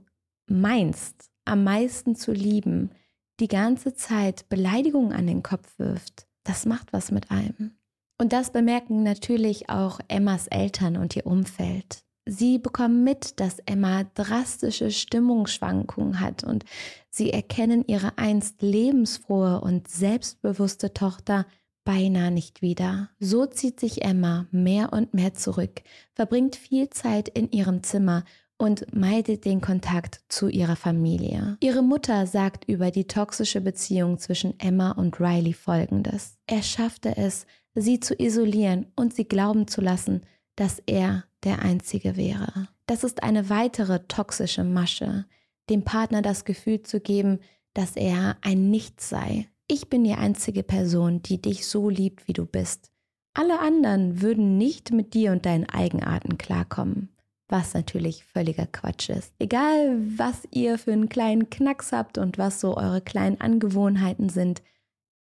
meinst, 0.48 1.30
am 1.46 1.64
meisten 1.64 2.16
zu 2.16 2.32
lieben, 2.32 2.92
die 3.40 3.48
ganze 3.48 3.96
Zeit 3.96 4.48
Beleidigungen 4.50 5.14
an 5.14 5.28
den 5.28 5.44
Kopf 5.44 5.78
wirft, 5.80 6.28
das 6.44 6.66
macht 6.66 6.94
was 6.94 7.12
mit 7.12 7.32
einem. 7.32 7.76
Und 8.18 8.34
das 8.34 8.52
bemerken 8.52 9.02
natürlich 9.02 9.70
auch 9.70 10.00
Emmas 10.08 10.48
Eltern 10.48 10.98
und 10.98 11.16
ihr 11.16 11.26
Umfeld. 11.26 12.04
Sie 12.26 12.60
bekommen 12.60 13.04
mit, 13.04 13.40
dass 13.40 13.58
Emma 13.66 14.04
drastische 14.14 14.92
Stimmungsschwankungen 14.92 16.20
hat 16.20 16.44
und 16.44 16.66
sie 17.10 17.34
erkennen 17.34 17.84
ihre 17.88 18.18
einst 18.20 18.62
lebensfrohe 18.62 19.60
und 19.62 19.88
selbstbewusste 19.88 20.94
Tochter 20.94 21.48
beinahe 21.84 22.32
nicht 22.32 22.62
wieder. 22.62 23.10
So 23.20 23.46
zieht 23.46 23.80
sich 23.80 24.04
Emma 24.04 24.48
mehr 24.52 24.94
und 24.94 25.14
mehr 25.14 25.34
zurück, 25.34 25.82
verbringt 26.14 26.56
viel 26.56 26.90
Zeit 26.90 27.30
in 27.30 27.52
ihrem 27.52 27.84
Zimmer 27.84 28.24
und 28.58 28.94
meidet 28.94 29.46
den 29.46 29.60
Kontakt 29.60 30.22
zu 30.28 30.48
ihrer 30.48 30.76
Familie. 30.76 31.58
Ihre 31.62 31.82
Mutter 31.82 32.28
sagt 32.28 32.66
über 32.66 32.92
die 32.92 33.08
toxische 33.08 33.60
Beziehung 33.60 34.20
zwischen 34.20 34.60
Emma 34.60 34.92
und 34.92 35.20
Riley 35.20 35.54
folgendes. 35.54 36.38
Er 36.46 36.62
schaffte 36.62 37.18
es, 37.18 37.48
sie 37.74 38.00
zu 38.00 38.14
isolieren 38.14 38.86
und 38.96 39.16
sie 39.16 39.26
glauben 39.26 39.68
zu 39.68 39.82
lassen, 39.82 40.22
dass 40.56 40.82
er 40.86 41.24
der 41.44 41.64
Einzige 41.64 42.18
wäre. 42.18 42.68
Das 42.86 43.04
ist 43.04 43.24
eine 43.24 43.50
weitere 43.50 44.02
toxische 44.08 44.64
Masche, 44.64 45.26
dem 45.72 45.84
Partner 45.84 46.22
das 46.22 46.46
Gefühl 46.46 46.84
zu 46.84 47.00
geben, 47.00 47.40
dass 47.74 47.96
er 47.96 48.38
ein 48.42 48.70
Nichts 48.70 49.10
sei, 49.10 49.48
ich 49.72 49.90
bin 49.90 50.04
die 50.04 50.16
einzige 50.16 50.64
Person, 50.64 51.22
die 51.22 51.42
dich 51.42 51.66
so 51.66 51.90
liebt, 51.90 52.28
wie 52.28 52.34
du 52.34 52.46
bist. 52.46 52.92
Alle 53.34 53.62
anderen 53.62 54.22
würden 54.22 54.58
nicht 54.58 54.92
mit 54.92 55.14
dir 55.14 55.32
und 55.32 55.46
deinen 55.46 55.70
Eigenarten 55.70 56.38
klarkommen. 56.38 57.16
Was 57.48 57.74
natürlich 57.74 58.26
völliger 58.26 58.66
Quatsch 58.66 59.10
ist. 59.10 59.34
Egal, 59.40 59.98
was 60.18 60.46
ihr 60.52 60.78
für 60.78 60.92
einen 60.92 61.08
kleinen 61.08 61.50
Knacks 61.50 61.94
habt 61.94 62.18
und 62.18 62.38
was 62.38 62.60
so 62.60 62.76
eure 62.76 63.00
kleinen 63.00 63.40
Angewohnheiten 63.40 64.28
sind, 64.28 64.62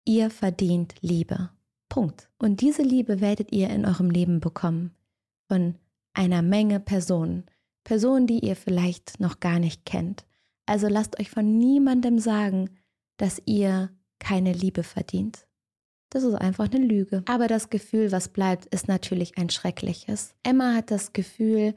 ihr 0.04 0.30
verdient 0.30 0.96
Liebe. 1.00 1.50
Punkt. 1.88 2.30
Und 2.38 2.60
diese 2.60 2.82
Liebe 2.82 3.22
werdet 3.22 3.54
ihr 3.54 3.70
in 3.70 3.86
eurem 3.86 4.10
Leben 4.10 4.42
bekommen. 4.42 4.92
Von 5.48 5.76
einer 6.14 6.42
Menge 6.42 6.82
Personen. 6.82 7.46
Personen, 7.86 8.28
die 8.28 8.40
ihr 8.40 8.58
vielleicht 8.58 9.22
noch 9.22 9.40
gar 9.40 9.60
nicht 9.60 9.86
kennt. 9.86 10.26
Also 10.66 10.90
lasst 10.90 11.18
euch 11.18 11.30
von 11.30 11.58
niemandem 11.58 12.20
sagen, 12.20 12.72
dass 13.16 13.42
ihr 13.46 13.90
keine 14.24 14.53
Liebe 14.53 14.84
verdient. 14.84 15.46
Das 16.10 16.24
ist 16.24 16.36
einfach 16.36 16.72
eine 16.72 16.86
Lüge. 16.86 17.24
Aber 17.27 17.48
das 17.48 17.70
Gefühl, 17.70 18.12
was 18.12 18.30
bleibt, 18.30 18.65
ist 18.68 18.88
natürlich 18.88 19.38
ein 19.38 19.50
schreckliches. 19.50 20.36
Emma 20.44 20.75
hat 20.75 20.92
das 20.92 21.12
Gefühl, 21.12 21.75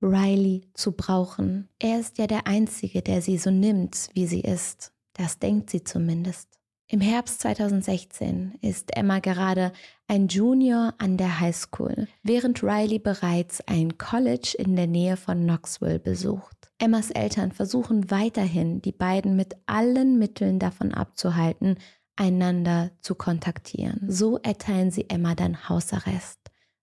Riley 0.00 0.62
zu 0.74 0.92
brauchen. 0.92 1.68
Er 1.78 1.98
ist 1.98 2.18
ja 2.18 2.26
der 2.26 2.46
Einzige, 2.46 3.02
der 3.02 3.22
sie 3.22 3.38
so 3.38 3.50
nimmt, 3.50 4.10
wie 4.14 4.26
sie 4.26 4.42
ist. 4.42 4.92
Das 5.14 5.38
denkt 5.38 5.70
sie 5.70 5.82
zumindest. 5.82 6.48
Im 6.90 7.00
Herbst 7.00 7.40
2016 7.40 8.54
ist 8.62 8.96
Emma 8.96 9.18
gerade 9.18 9.72
ein 10.06 10.28
Junior 10.28 10.94
an 10.98 11.16
der 11.16 11.40
High 11.40 11.56
School, 11.56 12.08
während 12.22 12.62
Riley 12.62 12.98
bereits 12.98 13.60
ein 13.66 13.98
College 13.98 14.54
in 14.58 14.74
der 14.74 14.86
Nähe 14.86 15.16
von 15.16 15.42
Knoxville 15.42 15.98
besucht. 15.98 16.57
Emmas 16.78 17.10
Eltern 17.10 17.52
versuchen 17.52 18.10
weiterhin, 18.10 18.80
die 18.80 18.92
beiden 18.92 19.36
mit 19.36 19.56
allen 19.66 20.18
Mitteln 20.18 20.58
davon 20.58 20.94
abzuhalten, 20.94 21.76
einander 22.16 22.90
zu 23.00 23.14
kontaktieren. 23.14 24.00
So 24.08 24.38
erteilen 24.38 24.90
sie 24.90 25.08
Emma 25.08 25.34
dann 25.34 25.68
Hausarrest. 25.68 26.38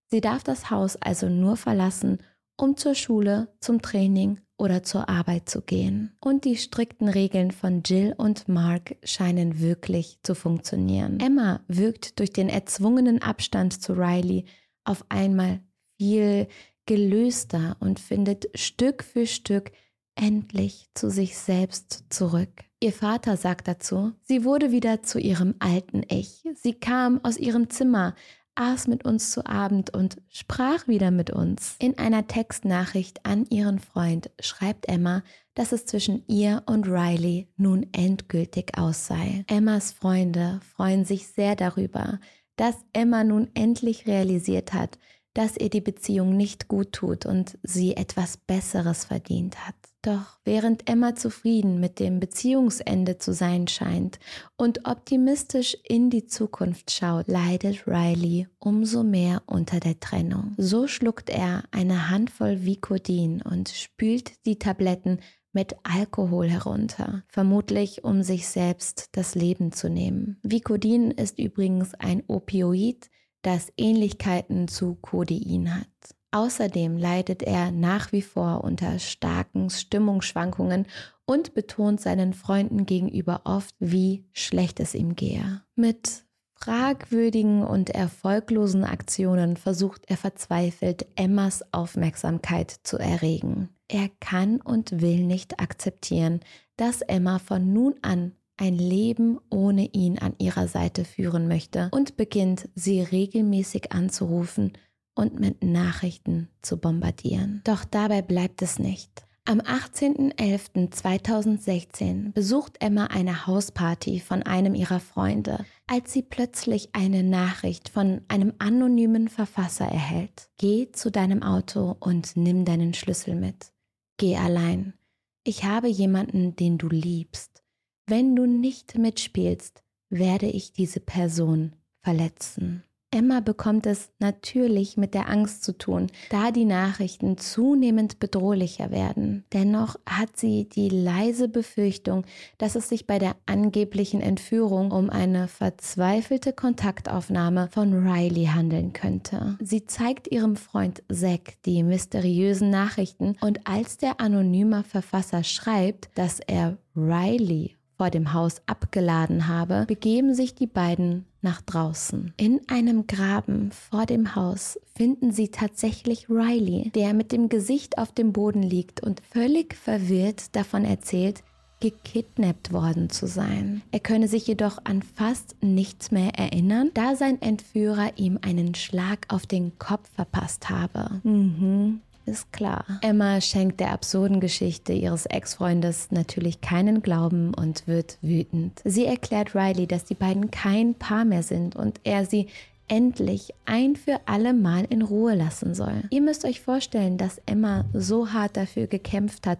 Sie 0.07 0.21
darf 0.21 0.43
das 0.43 0.69
Haus 0.69 0.95
also 0.97 1.29
nur 1.29 1.57
verlassen, 1.57 2.19
um 2.57 2.77
zur 2.77 2.95
Schule, 2.95 3.53
zum 3.59 3.81
Training 3.81 4.39
oder 4.57 4.83
zur 4.83 5.09
Arbeit 5.09 5.49
zu 5.49 5.61
gehen. 5.61 6.15
Und 6.21 6.45
die 6.45 6.55
strikten 6.55 7.09
Regeln 7.09 7.51
von 7.51 7.83
Jill 7.83 8.13
und 8.17 8.47
Mark 8.47 8.95
scheinen 9.03 9.59
wirklich 9.59 10.19
zu 10.23 10.35
funktionieren. 10.35 11.19
Emma 11.19 11.61
wirkt 11.67 12.19
durch 12.19 12.31
den 12.31 12.47
erzwungenen 12.47 13.21
Abstand 13.21 13.81
zu 13.81 13.93
Riley 13.93 14.45
auf 14.85 15.03
einmal 15.09 15.59
viel 15.97 16.47
gelöster 16.85 17.75
und 17.79 17.99
findet 17.99 18.47
Stück 18.57 19.03
für 19.03 19.25
Stück 19.25 19.71
endlich 20.15 20.89
zu 20.93 21.09
sich 21.09 21.37
selbst 21.37 22.05
zurück. 22.09 22.49
Ihr 22.79 22.93
Vater 22.93 23.37
sagt 23.37 23.67
dazu, 23.67 24.13
sie 24.23 24.43
wurde 24.43 24.71
wieder 24.71 25.03
zu 25.03 25.19
ihrem 25.19 25.55
alten 25.59 26.03
Ich. 26.09 26.43
Sie 26.55 26.73
kam 26.73 27.23
aus 27.23 27.37
ihrem 27.37 27.69
Zimmer, 27.69 28.15
aß 28.55 28.87
mit 28.87 29.05
uns 29.05 29.31
zu 29.31 29.45
Abend 29.45 29.93
und 29.93 30.21
sprach 30.29 30.87
wieder 30.87 31.11
mit 31.11 31.29
uns. 31.29 31.75
In 31.79 31.97
einer 31.97 32.27
Textnachricht 32.27 33.25
an 33.25 33.45
ihren 33.49 33.79
Freund 33.79 34.31
schreibt 34.39 34.87
Emma, 34.87 35.23
dass 35.53 35.71
es 35.71 35.85
zwischen 35.85 36.23
ihr 36.27 36.63
und 36.65 36.87
Riley 36.87 37.47
nun 37.57 37.87
endgültig 37.91 38.77
aus 38.77 39.07
sei. 39.07 39.45
Emmas 39.47 39.91
Freunde 39.91 40.59
freuen 40.75 41.05
sich 41.05 41.27
sehr 41.27 41.55
darüber, 41.55 42.19
dass 42.55 42.75
Emma 42.93 43.23
nun 43.23 43.49
endlich 43.53 44.07
realisiert 44.07 44.73
hat, 44.73 44.97
dass 45.33 45.57
ihr 45.57 45.69
die 45.69 45.81
Beziehung 45.81 46.37
nicht 46.37 46.67
gut 46.67 46.93
tut 46.93 47.25
und 47.25 47.57
sie 47.61 47.97
etwas 47.97 48.37
Besseres 48.37 49.05
verdient 49.05 49.67
hat. 49.67 49.75
Doch 50.05 50.37
während 50.43 50.87
Emma 50.87 51.15
zufrieden 51.15 51.79
mit 51.79 51.99
dem 51.99 52.19
Beziehungsende 52.19 53.17
zu 53.17 53.33
sein 53.33 53.67
scheint 53.67 54.19
und 54.55 54.87
optimistisch 54.87 55.75
in 55.83 56.11
die 56.11 56.27
Zukunft 56.27 56.91
schaut, 56.91 57.27
leidet 57.27 57.87
Riley 57.87 58.47
umso 58.59 59.01
mehr 59.01 59.41
unter 59.47 59.79
der 59.79 59.99
Trennung. 59.99 60.53
So 60.57 60.85
schluckt 60.85 61.31
er 61.31 61.63
eine 61.71 62.11
Handvoll 62.11 62.65
Vicodin 62.65 63.41
und 63.41 63.69
spült 63.69 64.45
die 64.45 64.59
Tabletten 64.59 65.21
mit 65.53 65.75
Alkohol 65.81 66.49
herunter, 66.49 67.23
vermutlich 67.27 68.03
um 68.03 68.21
sich 68.21 68.47
selbst 68.47 69.09
das 69.13 69.33
Leben 69.33 69.71
zu 69.71 69.89
nehmen. 69.89 70.37
Vicodin 70.43 71.09
ist 71.09 71.39
übrigens 71.39 71.95
ein 71.95 72.21
Opioid, 72.27 73.09
das 73.41 73.73
Ähnlichkeiten 73.75 74.67
zu 74.67 74.99
Codein 75.01 75.73
hat. 75.75 76.14
Außerdem 76.35 76.97
leidet 76.97 77.43
er 77.43 77.71
nach 77.71 78.11
wie 78.11 78.21
vor 78.21 78.65
unter 78.65 78.99
starken 78.99 79.69
Stimmungsschwankungen 79.69 80.85
und 81.23 81.53
betont 81.53 82.01
seinen 82.01 82.33
Freunden 82.33 82.85
gegenüber 82.85 83.43
oft, 83.45 83.73
wie 83.79 84.25
schlecht 84.33 84.81
es 84.81 84.95
ihm 84.95 85.15
gehe. 85.15 85.61
Mit 85.75 86.25
fragwürdigen 86.55 87.63
und 87.63 87.89
erfolglosen 87.89 88.83
Aktionen 88.83 89.55
versucht 89.55 90.01
er 90.07 90.17
verzweifelt, 90.17 91.05
Emmas 91.15 91.63
Aufmerksamkeit 91.71 92.69
zu 92.83 92.97
erregen. 92.97 93.69
Er 93.87 94.09
kann 94.19 94.59
und 94.59 94.99
will 94.99 95.23
nicht 95.23 95.61
akzeptieren, 95.61 96.41
dass 96.75 96.99
Emma 96.99 97.39
von 97.39 97.71
nun 97.71 97.95
an 98.01 98.33
ein 98.57 98.77
Leben 98.77 99.39
ohne 99.49 99.85
ihn 99.93 100.19
an 100.19 100.35
ihrer 100.39 100.67
Seite 100.67 101.05
führen 101.05 101.47
möchte 101.47 101.87
und 101.93 102.17
beginnt, 102.17 102.67
sie 102.75 102.99
regelmäßig 102.99 103.93
anzurufen 103.93 104.73
und 105.15 105.39
mit 105.39 105.63
Nachrichten 105.63 106.49
zu 106.61 106.77
bombardieren. 106.77 107.61
Doch 107.63 107.85
dabei 107.85 108.21
bleibt 108.21 108.61
es 108.61 108.77
nicht. 108.77 109.25
Am 109.47 109.59
18.11.2016 109.59 112.33
besucht 112.33 112.77
Emma 112.79 113.05
eine 113.05 113.45
Hausparty 113.45 114.19
von 114.19 114.41
einem 114.41 114.73
ihrer 114.73 114.99
Freunde, 114.99 115.67
als 115.85 116.11
sie 116.11 116.23
plötzlich 116.23 116.89
eine 116.93 117.21
Nachricht 117.21 117.89
von 117.89 118.21
einem 118.27 118.53
anonymen 118.57 119.27
Verfasser 119.27 119.85
erhält. 119.85 120.49
Geh 120.57 120.91
zu 120.91 121.11
deinem 121.11 121.43
Auto 121.43 121.95
und 121.99 122.35
nimm 122.35 122.65
deinen 122.65 122.95
Schlüssel 122.95 123.35
mit. 123.35 123.71
Geh 124.17 124.35
allein. 124.35 124.95
Ich 125.43 125.63
habe 125.63 125.89
jemanden, 125.89 126.55
den 126.55 126.79
du 126.79 126.87
liebst. 126.87 127.63
Wenn 128.07 128.35
du 128.35 128.47
nicht 128.47 128.97
mitspielst, 128.97 129.83
werde 130.09 130.47
ich 130.47 130.73
diese 130.73 131.01
Person 131.01 131.75
verletzen. 132.01 132.83
Emma 133.15 133.39
bekommt 133.39 133.85
es 133.85 134.09
natürlich 134.19 134.97
mit 134.97 135.13
der 135.13 135.29
Angst 135.29 135.63
zu 135.63 135.77
tun, 135.77 136.07
da 136.29 136.51
die 136.51 136.65
Nachrichten 136.65 137.37
zunehmend 137.37 138.19
bedrohlicher 138.19 138.91
werden. 138.91 139.45
Dennoch 139.53 139.95
hat 140.05 140.35
sie 140.35 140.67
die 140.67 140.89
leise 140.89 141.47
Befürchtung, 141.47 142.25
dass 142.57 142.75
es 142.75 142.89
sich 142.89 143.07
bei 143.07 143.17
der 143.17 143.37
angeblichen 143.45 144.19
Entführung 144.19 144.91
um 144.91 145.09
eine 145.09 145.47
verzweifelte 145.47 146.51
Kontaktaufnahme 146.51 147.69
von 147.71 147.93
Riley 148.05 148.47
handeln 148.47 148.91
könnte. 148.91 149.57
Sie 149.61 149.85
zeigt 149.85 150.27
ihrem 150.29 150.57
Freund 150.57 151.01
Zack 151.09 151.53
die 151.65 151.83
mysteriösen 151.83 152.69
Nachrichten 152.69 153.37
und 153.39 153.65
als 153.65 153.97
der 153.97 154.19
anonyme 154.19 154.83
Verfasser 154.83 155.45
schreibt, 155.45 156.09
dass 156.15 156.41
er 156.41 156.77
Riley 156.97 157.74
vor 157.97 158.09
dem 158.09 158.33
Haus 158.33 158.61
abgeladen 158.65 159.47
habe, 159.47 159.85
begeben 159.87 160.33
sich 160.33 160.55
die 160.55 160.67
beiden 160.67 161.25
nach 161.41 161.61
draußen. 161.61 162.33
In 162.37 162.61
einem 162.67 163.07
Graben 163.07 163.71
vor 163.71 164.05
dem 164.05 164.35
Haus 164.35 164.79
finden 164.95 165.31
sie 165.31 165.49
tatsächlich 165.49 166.29
Riley, 166.29 166.91
der 166.95 167.13
mit 167.13 167.31
dem 167.31 167.49
Gesicht 167.49 167.97
auf 167.97 168.11
dem 168.11 168.33
Boden 168.33 168.63
liegt 168.63 169.01
und 169.01 169.21
völlig 169.31 169.75
verwirrt 169.75 170.55
davon 170.55 170.85
erzählt, 170.85 171.43
gekidnappt 171.79 172.71
worden 172.71 173.09
zu 173.09 173.27
sein. 173.27 173.81
Er 173.91 173.99
könne 173.99 174.27
sich 174.27 174.47
jedoch 174.47 174.79
an 174.85 175.03
fast 175.03 175.55
nichts 175.61 176.09
mehr 176.09 176.33
erinnern, 176.35 176.89
da 176.93 177.15
sein 177.15 177.41
Entführer 177.41 178.13
ihm 178.15 178.39
einen 178.41 178.75
Schlag 178.75 179.25
auf 179.29 179.45
den 179.45 179.77
Kopf 179.77 180.09
verpasst 180.15 180.69
habe. 180.69 181.21
Mhm. 181.23 182.01
Ist 182.25 182.51
klar. 182.51 182.85
Emma 183.01 183.39
schenkt 183.39 183.79
der 183.79 183.91
absurden 183.91 184.39
Geschichte 184.39 184.93
ihres 184.93 185.25
Ex-Freundes 185.27 186.09
natürlich 186.11 186.61
keinen 186.61 187.01
Glauben 187.01 187.53
und 187.53 187.87
wird 187.87 188.17
wütend. 188.21 188.81
Sie 188.83 189.05
erklärt 189.05 189.53
Riley, 189.53 189.85
dass 189.85 190.05
die 190.05 190.15
beiden 190.15 190.49
kein 190.49 190.95
Paar 190.95 191.25
mehr 191.25 191.43
sind 191.43 191.75
und 191.75 191.99
er 192.03 192.25
sie 192.25 192.47
endlich 192.87 193.53
ein 193.65 193.95
für 193.95 194.19
alle 194.25 194.53
Mal 194.53 194.85
in 194.89 195.01
Ruhe 195.01 195.35
lassen 195.35 195.73
soll. 195.73 196.03
Ihr 196.09 196.21
müsst 196.21 196.45
euch 196.45 196.61
vorstellen, 196.61 197.17
dass 197.17 197.41
Emma 197.45 197.85
so 197.93 198.31
hart 198.31 198.57
dafür 198.57 198.87
gekämpft 198.87 199.47
hat, 199.47 199.59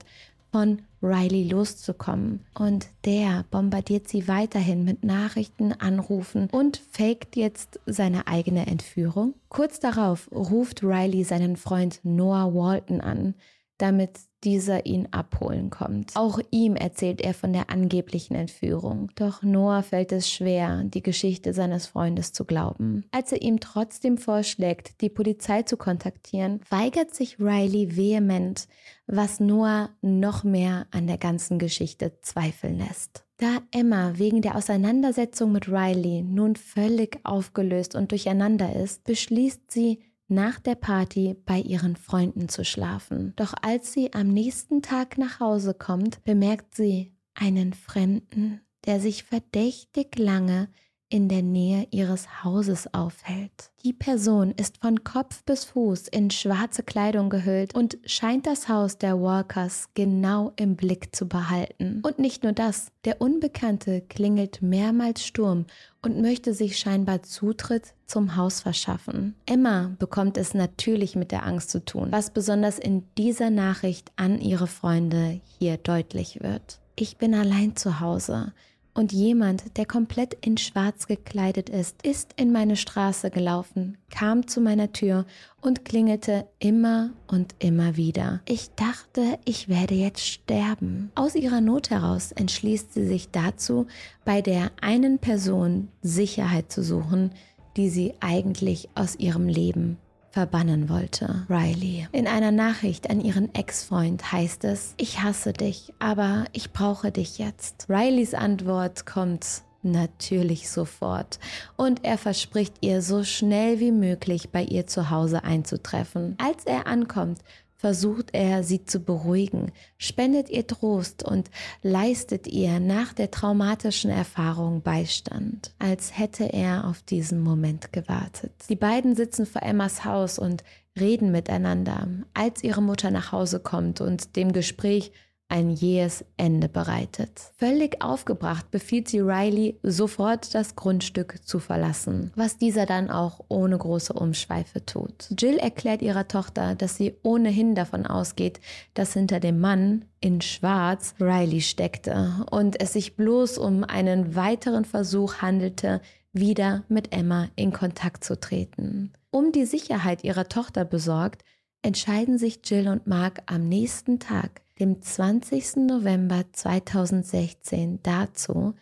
von 0.52 0.80
Riley 1.06 1.48
loszukommen. 1.48 2.46
Und 2.58 2.88
der 3.06 3.46
bombardiert 3.52 4.08
sie 4.08 4.28
weiterhin 4.28 4.84
mit 4.84 5.04
Nachrichten, 5.04 5.72
Anrufen 5.74 6.50
und 6.52 6.82
faked 6.92 7.36
jetzt 7.36 7.80
seine 7.86 8.28
eigene 8.28 8.68
Entführung. 8.68 9.36
Kurz 9.50 9.80
darauf 9.80 10.30
ruft 10.32 10.84
Riley 10.84 11.24
seinen 11.24 11.56
Freund 11.56 12.00
Noah 12.04 12.54
Walton 12.54 13.02
an, 13.02 13.36
damit 13.78 14.20
dieser 14.44 14.86
ihn 14.86 15.08
abholen 15.12 15.70
kommt. 15.70 16.16
Auch 16.16 16.40
ihm 16.52 16.76
erzählt 16.76 17.20
er 17.20 17.34
von 17.34 17.52
der 17.52 17.70
angeblichen 17.70 18.36
Entführung. 18.36 19.12
Doch 19.16 19.42
Noah 19.42 19.82
fällt 19.82 20.12
es 20.12 20.30
schwer, 20.30 20.84
die 20.86 21.02
Geschichte 21.02 21.54
seines 21.54 21.88
Freundes 21.88 22.32
zu 22.32 22.46
glauben. 22.46 23.06
Als 23.12 23.32
er 23.32 23.42
ihm 23.42 23.60
trotzdem 23.60 24.18
vorschlägt, 24.18 25.02
die 25.02 25.10
Polizei 25.10 25.64
zu 25.64 25.78
kontaktieren, 25.78 26.62
weigert 26.70 27.14
sich 27.14 27.40
Riley 27.40 27.98
vehement, 27.98 28.68
was 29.08 29.40
Noah 29.40 29.90
noch 30.02 30.44
mehr 30.44 30.88
an 30.92 31.08
der 31.08 31.18
ganzen 31.18 31.60
Geschichte 31.60 32.20
zweifeln 32.22 32.78
lässt. 32.78 33.26
Da 33.38 33.60
Emma 33.72 34.14
wegen 34.16 34.42
der 34.42 34.56
Auseinandersetzung 34.56 35.52
mit 35.52 35.68
Riley 35.68 36.22
nun 36.22 36.56
völlig 36.56 37.20
aufgelöst 37.24 37.96
und 37.96 38.12
durcheinander 38.12 38.76
ist, 38.76 39.04
beschließt 39.04 39.72
sie, 39.72 40.00
nach 40.28 40.60
der 40.60 40.76
Party 40.76 41.36
bei 41.46 41.60
ihren 41.60 41.96
Freunden 41.96 42.50
zu 42.50 42.66
schlafen. 42.66 43.34
Doch 43.36 43.54
als 43.62 43.94
sie 43.94 44.14
am 44.14 44.30
nächsten 44.30 44.82
Tag 44.82 45.18
nach 45.18 45.40
Hause 45.40 45.74
kommt, 45.74 46.24
bemerkt 46.24 46.74
sie 46.74 47.14
einen 47.36 47.74
Fremden, 47.74 48.62
der 48.86 49.00
sich 49.00 49.24
verdächtig 49.24 50.18
lange 50.18 50.70
in 51.10 51.30
der 51.30 51.44
Nähe 51.44 51.88
ihres 51.92 52.44
Hauses 52.44 52.94
aufhält. 52.94 53.72
Die 53.84 53.94
Person 53.94 54.52
ist 54.52 54.80
von 54.82 55.04
Kopf 55.04 55.44
bis 55.44 55.66
Fuß 55.66 56.08
in 56.08 56.32
schwarze 56.32 56.82
Kleidung 56.82 57.30
gehüllt 57.30 57.76
und 57.76 57.98
scheint 58.06 58.48
das 58.48 58.68
Haus 58.68 58.98
der 58.98 59.22
Walkers 59.22 59.90
genau 59.94 60.54
im 60.56 60.76
Blick 60.76 61.16
zu 61.16 61.28
behalten. 61.28 62.02
Und 62.04 62.18
nicht 62.18 62.44
nur 62.44 62.54
das, 62.54 62.88
der 63.06 63.22
Unbekannte 63.22 64.02
klingelt 64.02 64.64
mehrmals 64.64 65.24
Sturm 65.24 65.66
und 66.02 66.20
möchte 66.22 66.54
sich 66.54 66.80
scheinbar 66.80 67.22
Zutritt 67.22 67.94
zum 68.08 68.36
Haus 68.36 68.62
verschaffen. 68.62 69.36
Emma 69.46 69.96
bekommt 70.00 70.38
es 70.38 70.54
natürlich 70.54 71.16
mit 71.16 71.32
der 71.32 71.46
Angst 71.46 71.70
zu 71.70 71.86
tun, 71.86 72.08
was 72.12 72.32
besonders 72.32 72.80
in 72.80 73.04
dieser 73.18 73.52
Nachricht 73.52 74.12
an 74.16 74.40
ihre 74.42 74.68
Freunde 74.68 75.42
hier 75.60 75.78
deutlich 75.78 76.40
wird. 76.42 76.80
Ich 76.96 77.18
bin 77.18 77.36
allein 77.36 77.76
zu 77.76 78.00
Hause 78.00 78.54
und 78.96 79.12
jemand, 79.12 79.78
der 79.78 79.86
komplett 79.86 80.36
in 80.42 80.58
Schwarz 80.58 81.06
gekleidet 81.06 81.70
ist, 81.70 82.02
ist 82.02 82.34
in 82.38 82.52
meine 82.52 82.78
Straße 82.78 83.30
gelaufen, 83.30 83.98
kam 84.10 84.48
zu 84.48 84.62
meiner 84.62 84.94
Tür 84.94 85.26
und 85.62 85.86
klingelte 85.86 86.48
immer 86.60 87.12
und 87.28 87.54
immer 87.60 87.98
wieder. 87.98 88.42
Ich 88.46 88.70
dachte, 88.76 89.38
ich 89.44 89.70
werde 89.70 89.94
jetzt 89.94 90.26
sterben. 90.26 91.12
Aus 91.14 91.36
ihrer 91.36 91.62
Not 91.62 91.90
heraus 91.90 92.32
entschließt 92.32 92.94
sie 92.94 93.06
sich 93.06 93.30
dazu, 93.30 93.86
bei 94.24 94.42
der 94.42 94.72
einen 94.82 95.20
Person 95.20 95.90
Sicherheit 96.02 96.72
zu 96.72 96.82
suchen, 96.82 97.32
die 97.76 97.90
sie 97.90 98.14
eigentlich 98.22 98.88
aus 98.96 99.18
ihrem 99.18 99.48
Leben 99.48 99.98
verbannen 100.36 100.90
wollte. 100.90 101.46
Riley. 101.48 102.10
In 102.12 102.28
einer 102.28 102.52
Nachricht 102.52 103.10
an 103.10 103.22
ihren 103.22 103.56
Ex-Freund 103.56 104.34
heißt 104.34 104.66
es, 104.66 104.94
ich 104.98 105.24
hasse 105.24 105.54
dich, 105.54 105.94
aber 105.98 106.44
ich 106.52 106.74
brauche 106.74 107.10
dich 107.10 107.38
jetzt. 107.38 107.88
Rileys 107.88 108.34
Antwort 108.34 109.06
kommt 109.06 109.64
natürlich 109.82 110.70
sofort 110.70 111.40
und 111.78 112.04
er 112.04 112.18
verspricht 112.18 112.74
ihr 112.82 113.02
so 113.02 113.24
schnell 113.24 113.80
wie 113.80 113.94
möglich 113.94 114.50
bei 114.50 114.64
ihr 114.64 114.88
zu 114.88 115.10
Hause 115.10 115.46
einzutreffen. 115.46 116.36
Als 116.38 116.66
er 116.66 116.86
ankommt, 116.86 117.40
versucht 117.86 118.30
er, 118.34 118.64
sie 118.64 118.84
zu 118.84 119.00
beruhigen, 119.00 119.72
spendet 120.00 120.50
ihr 120.50 120.66
Trost 120.66 121.22
und 121.22 121.52
leistet 121.84 122.48
ihr 122.48 122.80
nach 122.80 123.14
der 123.14 123.30
traumatischen 123.30 124.10
Erfahrung 124.10 124.82
Beistand, 124.82 125.72
als 125.78 126.18
hätte 126.18 126.52
er 126.52 126.88
auf 126.88 127.04
diesen 127.04 127.42
Moment 127.42 127.94
gewartet. 127.94 128.54
Die 128.70 128.76
beiden 128.76 129.16
sitzen 129.16 129.46
vor 129.46 129.62
Emmas 129.62 130.04
Haus 130.04 130.40
und 130.40 130.64
reden 131.00 131.32
miteinander, 131.32 132.08
als 132.34 132.64
ihre 132.64 132.82
Mutter 132.82 133.12
nach 133.12 133.32
Hause 133.32 133.60
kommt 133.60 134.02
und 134.02 134.36
dem 134.36 134.52
Gespräch 134.52 135.12
ein 135.48 135.70
jähes 135.70 136.26
Ende 136.38 136.68
bereitet. 136.68 137.52
Völlig 137.58 138.04
aufgebracht 138.04 138.72
befiehlt 138.72 139.08
sie 139.08 139.20
Riley, 139.20 139.80
sofort 139.84 140.56
das 140.56 140.76
Grundstück 140.76 141.46
zu 141.46 141.60
verlassen, 141.60 142.32
was 142.36 142.58
dieser 142.58 142.86
dann 142.86 143.12
auch 143.12 143.42
ohne 143.48 143.78
große 143.78 144.14
Umschweife 144.14 144.86
tut. 144.86 145.30
Jill 145.38 145.58
erklärt 145.58 146.02
ihrer 146.02 146.28
Tochter, 146.28 146.76
dass 146.76 146.98
sie 146.98 147.16
ohnehin 147.22 147.76
davon 147.76 148.08
ausgeht, 148.08 148.60
dass 148.96 149.14
hinter 149.14 149.40
dem 149.40 149.60
Mann 149.60 150.06
in 150.20 150.42
Schwarz 150.42 151.14
Riley 151.20 151.62
steckte 151.62 152.46
und 152.50 152.82
es 152.82 152.94
sich 152.94 153.16
bloß 153.16 153.60
um 153.60 153.84
einen 153.84 154.36
weiteren 154.36 154.86
Versuch 154.86 155.36
handelte, 155.36 156.02
wieder 156.34 156.84
mit 156.90 157.16
Emma 157.16 157.48
in 157.56 157.72
Kontakt 157.72 158.24
zu 158.24 158.38
treten. 158.40 159.14
Um 159.32 159.52
die 159.52 159.66
Sicherheit 159.66 160.24
ihrer 160.24 160.50
Tochter 160.50 160.84
besorgt, 160.84 161.44
entscheiden 161.82 162.38
sich 162.38 162.60
Jill 162.66 162.88
und 162.88 163.06
Mark 163.06 163.44
am 163.46 163.70
nächsten 163.70 164.20
Tag 164.20 164.65
dem 164.80 165.02
20. 165.02 165.78
November 165.78 166.44
2016 166.52 168.00
dazu, 168.04 168.76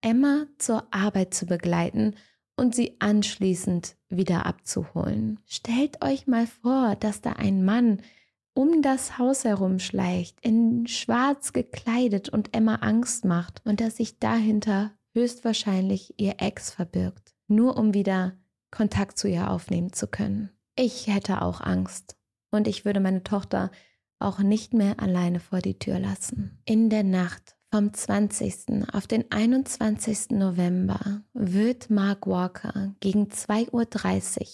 Emma 0.00 0.46
zur 0.58 0.86
Arbeit 0.92 1.34
zu 1.34 1.46
begleiten 1.46 2.14
und 2.56 2.74
sie 2.74 2.96
anschließend 3.00 3.96
wieder 4.08 4.46
abzuholen. 4.46 5.40
Stellt 5.46 6.04
euch 6.04 6.26
mal 6.26 6.46
vor, 6.46 6.96
dass 6.96 7.20
da 7.20 7.32
ein 7.32 7.64
Mann 7.64 8.02
um 8.54 8.82
das 8.82 9.18
Haus 9.18 9.44
herumschleicht, 9.44 10.38
in 10.42 10.86
schwarz 10.86 11.52
gekleidet 11.52 12.28
und 12.28 12.54
Emma 12.54 12.76
Angst 12.76 13.24
macht 13.24 13.62
und 13.64 13.80
dass 13.80 13.96
sich 13.96 14.18
dahinter 14.18 14.92
höchstwahrscheinlich 15.14 16.14
ihr 16.18 16.34
Ex 16.38 16.70
verbirgt, 16.70 17.34
nur 17.48 17.76
um 17.76 17.94
wieder 17.94 18.36
Kontakt 18.70 19.18
zu 19.18 19.28
ihr 19.28 19.50
aufnehmen 19.50 19.92
zu 19.92 20.06
können. 20.06 20.50
Ich 20.76 21.06
hätte 21.06 21.42
auch 21.42 21.60
Angst 21.60 22.16
und 22.50 22.68
ich 22.68 22.84
würde 22.84 23.00
meine 23.00 23.22
Tochter 23.22 23.70
auch 24.20 24.38
nicht 24.38 24.74
mehr 24.74 25.00
alleine 25.00 25.40
vor 25.40 25.60
die 25.60 25.78
Tür 25.78 25.98
lassen. 25.98 26.58
In 26.64 26.90
der 26.90 27.04
Nacht 27.04 27.56
vom 27.70 27.92
20. 27.92 28.92
auf 28.92 29.06
den 29.06 29.30
21. 29.30 30.30
November 30.30 31.22
wird 31.32 31.88
Mark 31.88 32.26
Walker 32.26 32.94
gegen 33.00 33.28
2.30 33.28 33.70
Uhr 33.72 34.46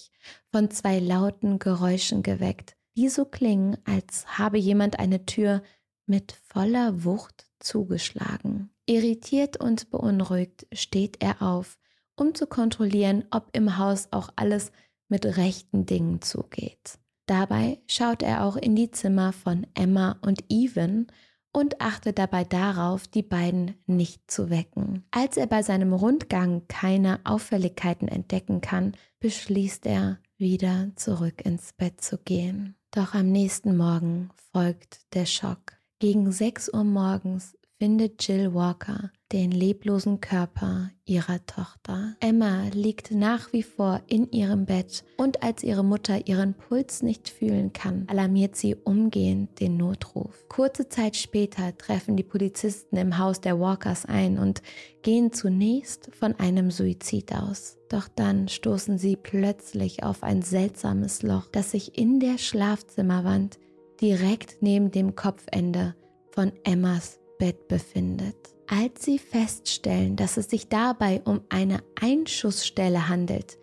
von 0.51 0.69
zwei 0.71 0.99
lauten 0.99 1.59
Geräuschen 1.59 2.21
geweckt, 2.21 2.75
die 2.95 3.09
so 3.09 3.25
klingen, 3.25 3.77
als 3.85 4.25
habe 4.37 4.57
jemand 4.57 4.99
eine 4.99 5.25
Tür 5.25 5.63
mit 6.05 6.31
voller 6.47 7.03
Wucht 7.03 7.47
zugeschlagen. 7.59 8.69
Irritiert 8.85 9.57
und 9.57 9.89
beunruhigt 9.89 10.67
steht 10.71 11.21
er 11.21 11.41
auf, 11.41 11.77
um 12.15 12.33
zu 12.33 12.47
kontrollieren, 12.47 13.25
ob 13.31 13.49
im 13.53 13.77
Haus 13.77 14.07
auch 14.11 14.29
alles 14.35 14.71
mit 15.09 15.25
rechten 15.37 15.85
Dingen 15.85 16.21
zugeht. 16.21 16.99
Dabei 17.27 17.81
schaut 17.87 18.23
er 18.23 18.43
auch 18.43 18.55
in 18.55 18.75
die 18.75 18.89
Zimmer 18.89 19.33
von 19.33 19.67
Emma 19.75 20.17
und 20.21 20.45
Evan 20.49 21.07
und 21.51 21.81
achtet 21.81 22.19
dabei 22.19 22.43
darauf, 22.43 23.07
die 23.07 23.23
beiden 23.23 23.75
nicht 23.85 24.31
zu 24.31 24.49
wecken. 24.49 25.03
Als 25.11 25.37
er 25.37 25.47
bei 25.47 25.61
seinem 25.61 25.91
Rundgang 25.91 26.63
keine 26.67 27.19
Auffälligkeiten 27.25 28.07
entdecken 28.07 28.61
kann, 28.61 28.93
beschließt 29.19 29.85
er, 29.87 30.19
wieder 30.37 30.91
zurück 30.95 31.41
ins 31.43 31.73
Bett 31.73 31.99
zu 31.99 32.17
gehen. 32.17 32.75
Doch 32.91 33.13
am 33.13 33.31
nächsten 33.31 33.75
Morgen 33.75 34.29
folgt 34.53 35.13
der 35.13 35.25
Schock. 35.25 35.73
Gegen 35.99 36.31
6 36.31 36.73
Uhr 36.73 36.83
morgens 36.83 37.56
findet 37.79 38.27
Jill 38.27 38.53
Walker 38.53 39.11
den 39.31 39.51
leblosen 39.51 40.21
Körper 40.21 40.89
ihrer 41.05 41.45
Tochter. 41.45 42.15
Emma 42.21 42.63
liegt 42.71 43.11
nach 43.11 43.51
wie 43.51 43.61
vor 43.61 44.01
in 44.07 44.31
ihrem 44.31 44.65
Bett 44.65 45.03
und 45.17 45.43
als 45.43 45.63
ihre 45.63 45.83
Mutter 45.83 46.27
ihren 46.27 46.53
Puls 46.53 47.03
nicht 47.03 47.29
fühlen 47.29 47.73
kann, 47.73 48.05
alarmiert 48.07 48.55
sie 48.55 48.75
umgehend 48.75 49.59
den 49.59 49.77
Notruf. 49.77 50.47
Kurze 50.47 50.87
Zeit 50.87 51.17
später 51.17 51.77
treffen 51.77 52.15
die 52.15 52.23
Polizisten 52.23 52.95
im 52.95 53.17
Haus 53.17 53.41
der 53.41 53.59
Walkers 53.59 54.05
ein 54.05 54.39
und 54.39 54.61
gehen 55.01 55.33
zunächst 55.33 56.09
von 56.15 56.35
einem 56.35 56.71
Suizid 56.71 57.33
aus. 57.35 57.77
Doch 57.89 58.07
dann 58.07 58.47
stoßen 58.47 58.97
sie 58.97 59.17
plötzlich 59.17 60.03
auf 60.03 60.23
ein 60.23 60.41
seltsames 60.41 61.21
Loch, 61.21 61.47
das 61.51 61.71
sich 61.71 61.97
in 61.97 62.19
der 62.19 62.37
Schlafzimmerwand 62.37 63.59
direkt 64.01 64.57
neben 64.61 64.91
dem 64.91 65.15
Kopfende 65.15 65.95
von 66.31 66.51
Emmas 66.63 67.19
Bett 67.37 67.67
befindet. 67.67 68.35
Als 68.67 69.05
sie 69.05 69.19
feststellen, 69.19 70.15
dass 70.15 70.37
es 70.37 70.49
sich 70.49 70.67
dabei 70.67 71.21
um 71.23 71.41
eine 71.49 71.79
Einschussstelle 71.99 73.07
handelt, 73.07 73.57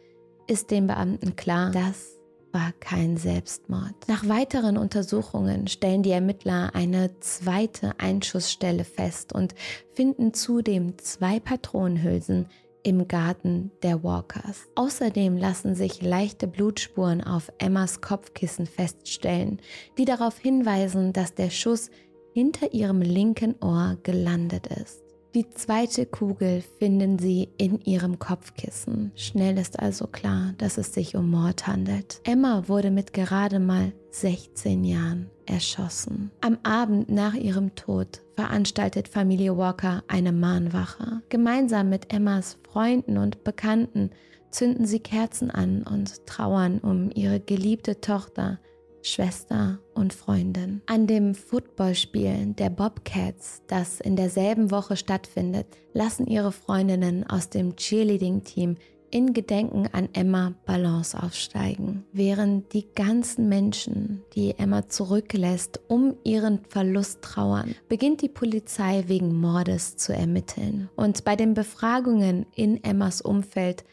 ist 0.47 0.71
den 0.71 0.87
Beamten 0.87 1.37
klar, 1.37 1.71
das 1.73 2.19
war 2.53 2.73
kein 2.79 3.17
Selbstmord. 3.17 3.95
Nach 4.07 4.29
weiteren 4.29 4.79
Untersuchungen 4.79 5.67
stellen 5.67 6.03
die 6.03 6.13
Ermittler 6.13 6.71
eine 6.75 7.19
zweite 7.21 7.99
Einschussstelle 7.99 8.85
fest 8.85 9.33
und 9.33 9.55
finden 9.93 10.33
zudem 10.33 10.97
zwei 10.99 11.41
Patronenhülsen 11.41 12.47
im 12.85 13.09
Garten 13.09 13.73
der 13.83 14.05
Walkers. 14.05 14.69
Außerdem 14.77 15.37
lassen 15.37 15.75
sich 15.75 16.01
leichte 16.01 16.47
Blutspuren 16.47 17.23
auf 17.23 17.51
Emmas 17.59 18.01
Kopfkissen 18.01 18.67
feststellen, 18.67 19.59
die 19.99 20.05
darauf 20.05 20.39
hinweisen, 20.39 21.13
dass 21.13 21.35
der 21.35 21.51
Schuss 21.51 21.91
hinter 22.35 22.75
ihrem 22.75 23.01
linken 23.01 23.55
Ohr 23.63 23.97
gelandet 24.03 24.67
ist. 24.67 25.05
Die 25.37 25.49
zweite 25.51 26.05
Kugel 26.05 26.63
finden 26.79 27.19
sie 27.19 27.49
in 27.59 27.81
ihrem 27.81 28.19
Kopfkissen. 28.19 29.13
Schnell 29.15 29.57
ist 29.59 29.79
also 29.81 30.07
klar, 30.07 30.55
dass 30.59 30.79
es 30.79 30.95
sich 30.95 31.17
um 31.17 31.31
Mord 31.31 31.67
handelt. 31.67 32.21
Emma 32.25 32.69
wurde 32.69 32.91
mit 32.91 33.13
gerade 33.13 33.59
mal 33.59 33.93
16 34.11 34.85
Jahren 34.85 35.31
erschossen. 35.47 36.31
Am 36.41 36.59
Abend 36.63 37.09
nach 37.09 37.35
ihrem 37.35 37.75
Tod 37.75 38.23
veranstaltet 38.37 39.09
Familie 39.09 39.57
Walker 39.57 40.03
eine 40.09 40.33
Mahnwache. 40.33 41.23
Gemeinsam 41.29 41.89
mit 41.89 42.13
Emmas 42.13 42.59
Freunden 42.69 43.17
und 43.17 43.45
Bekannten 43.45 44.11
zünden 44.51 44.87
sie 44.87 45.01
Kerzen 45.01 45.51
an 45.51 45.83
und 45.83 46.27
trauern 46.27 46.79
um 46.79 47.11
ihre 47.13 47.41
geliebte 47.41 48.01
Tochter, 48.01 48.61
Schwester 49.05 49.79
und 49.95 50.13
Freundin. 50.13 50.81
An 50.87 51.07
dem 51.07 51.35
Footballspiel 51.35 52.55
der 52.55 52.71
Bobcats, 52.71 53.63
das 53.67 54.01
in 54.01 54.17
derselben 54.17 54.71
Woche 54.71 54.97
stattfindet, 54.97 55.67
lassen 55.93 56.27
ihre 56.27 56.53
Freundinnen 56.53 57.29
aus 57.29 57.51
dem 57.51 57.77
Cheerleading-Team 57.77 58.77
in 59.15 59.33
Gedenken 59.33 59.87
an 59.93 60.09
Emma 60.13 60.55
Balance 60.67 61.17
aufsteigen, 61.23 62.05
während 62.13 62.73
die 62.73 62.87
ganzen 62.97 63.49
Menschen, 63.49 64.25
die 64.35 64.59
Emma 64.59 64.89
zurücklässt, 64.89 65.81
um 65.87 66.17
ihren 66.25 66.65
Verlust 66.69 67.23
trauern, 67.23 67.77
beginnt 67.89 68.23
die 68.23 68.29
Polizei 68.29 69.05
wegen 69.07 69.39
Mordes 69.39 69.97
zu 69.97 70.13
ermitteln. 70.13 70.91
Und 70.97 71.23
bei 71.23 71.37
den 71.37 71.55
Befragungen 71.55 72.47
in 72.57 72.83
Emmas 72.83 73.21
Umfeld 73.21 73.85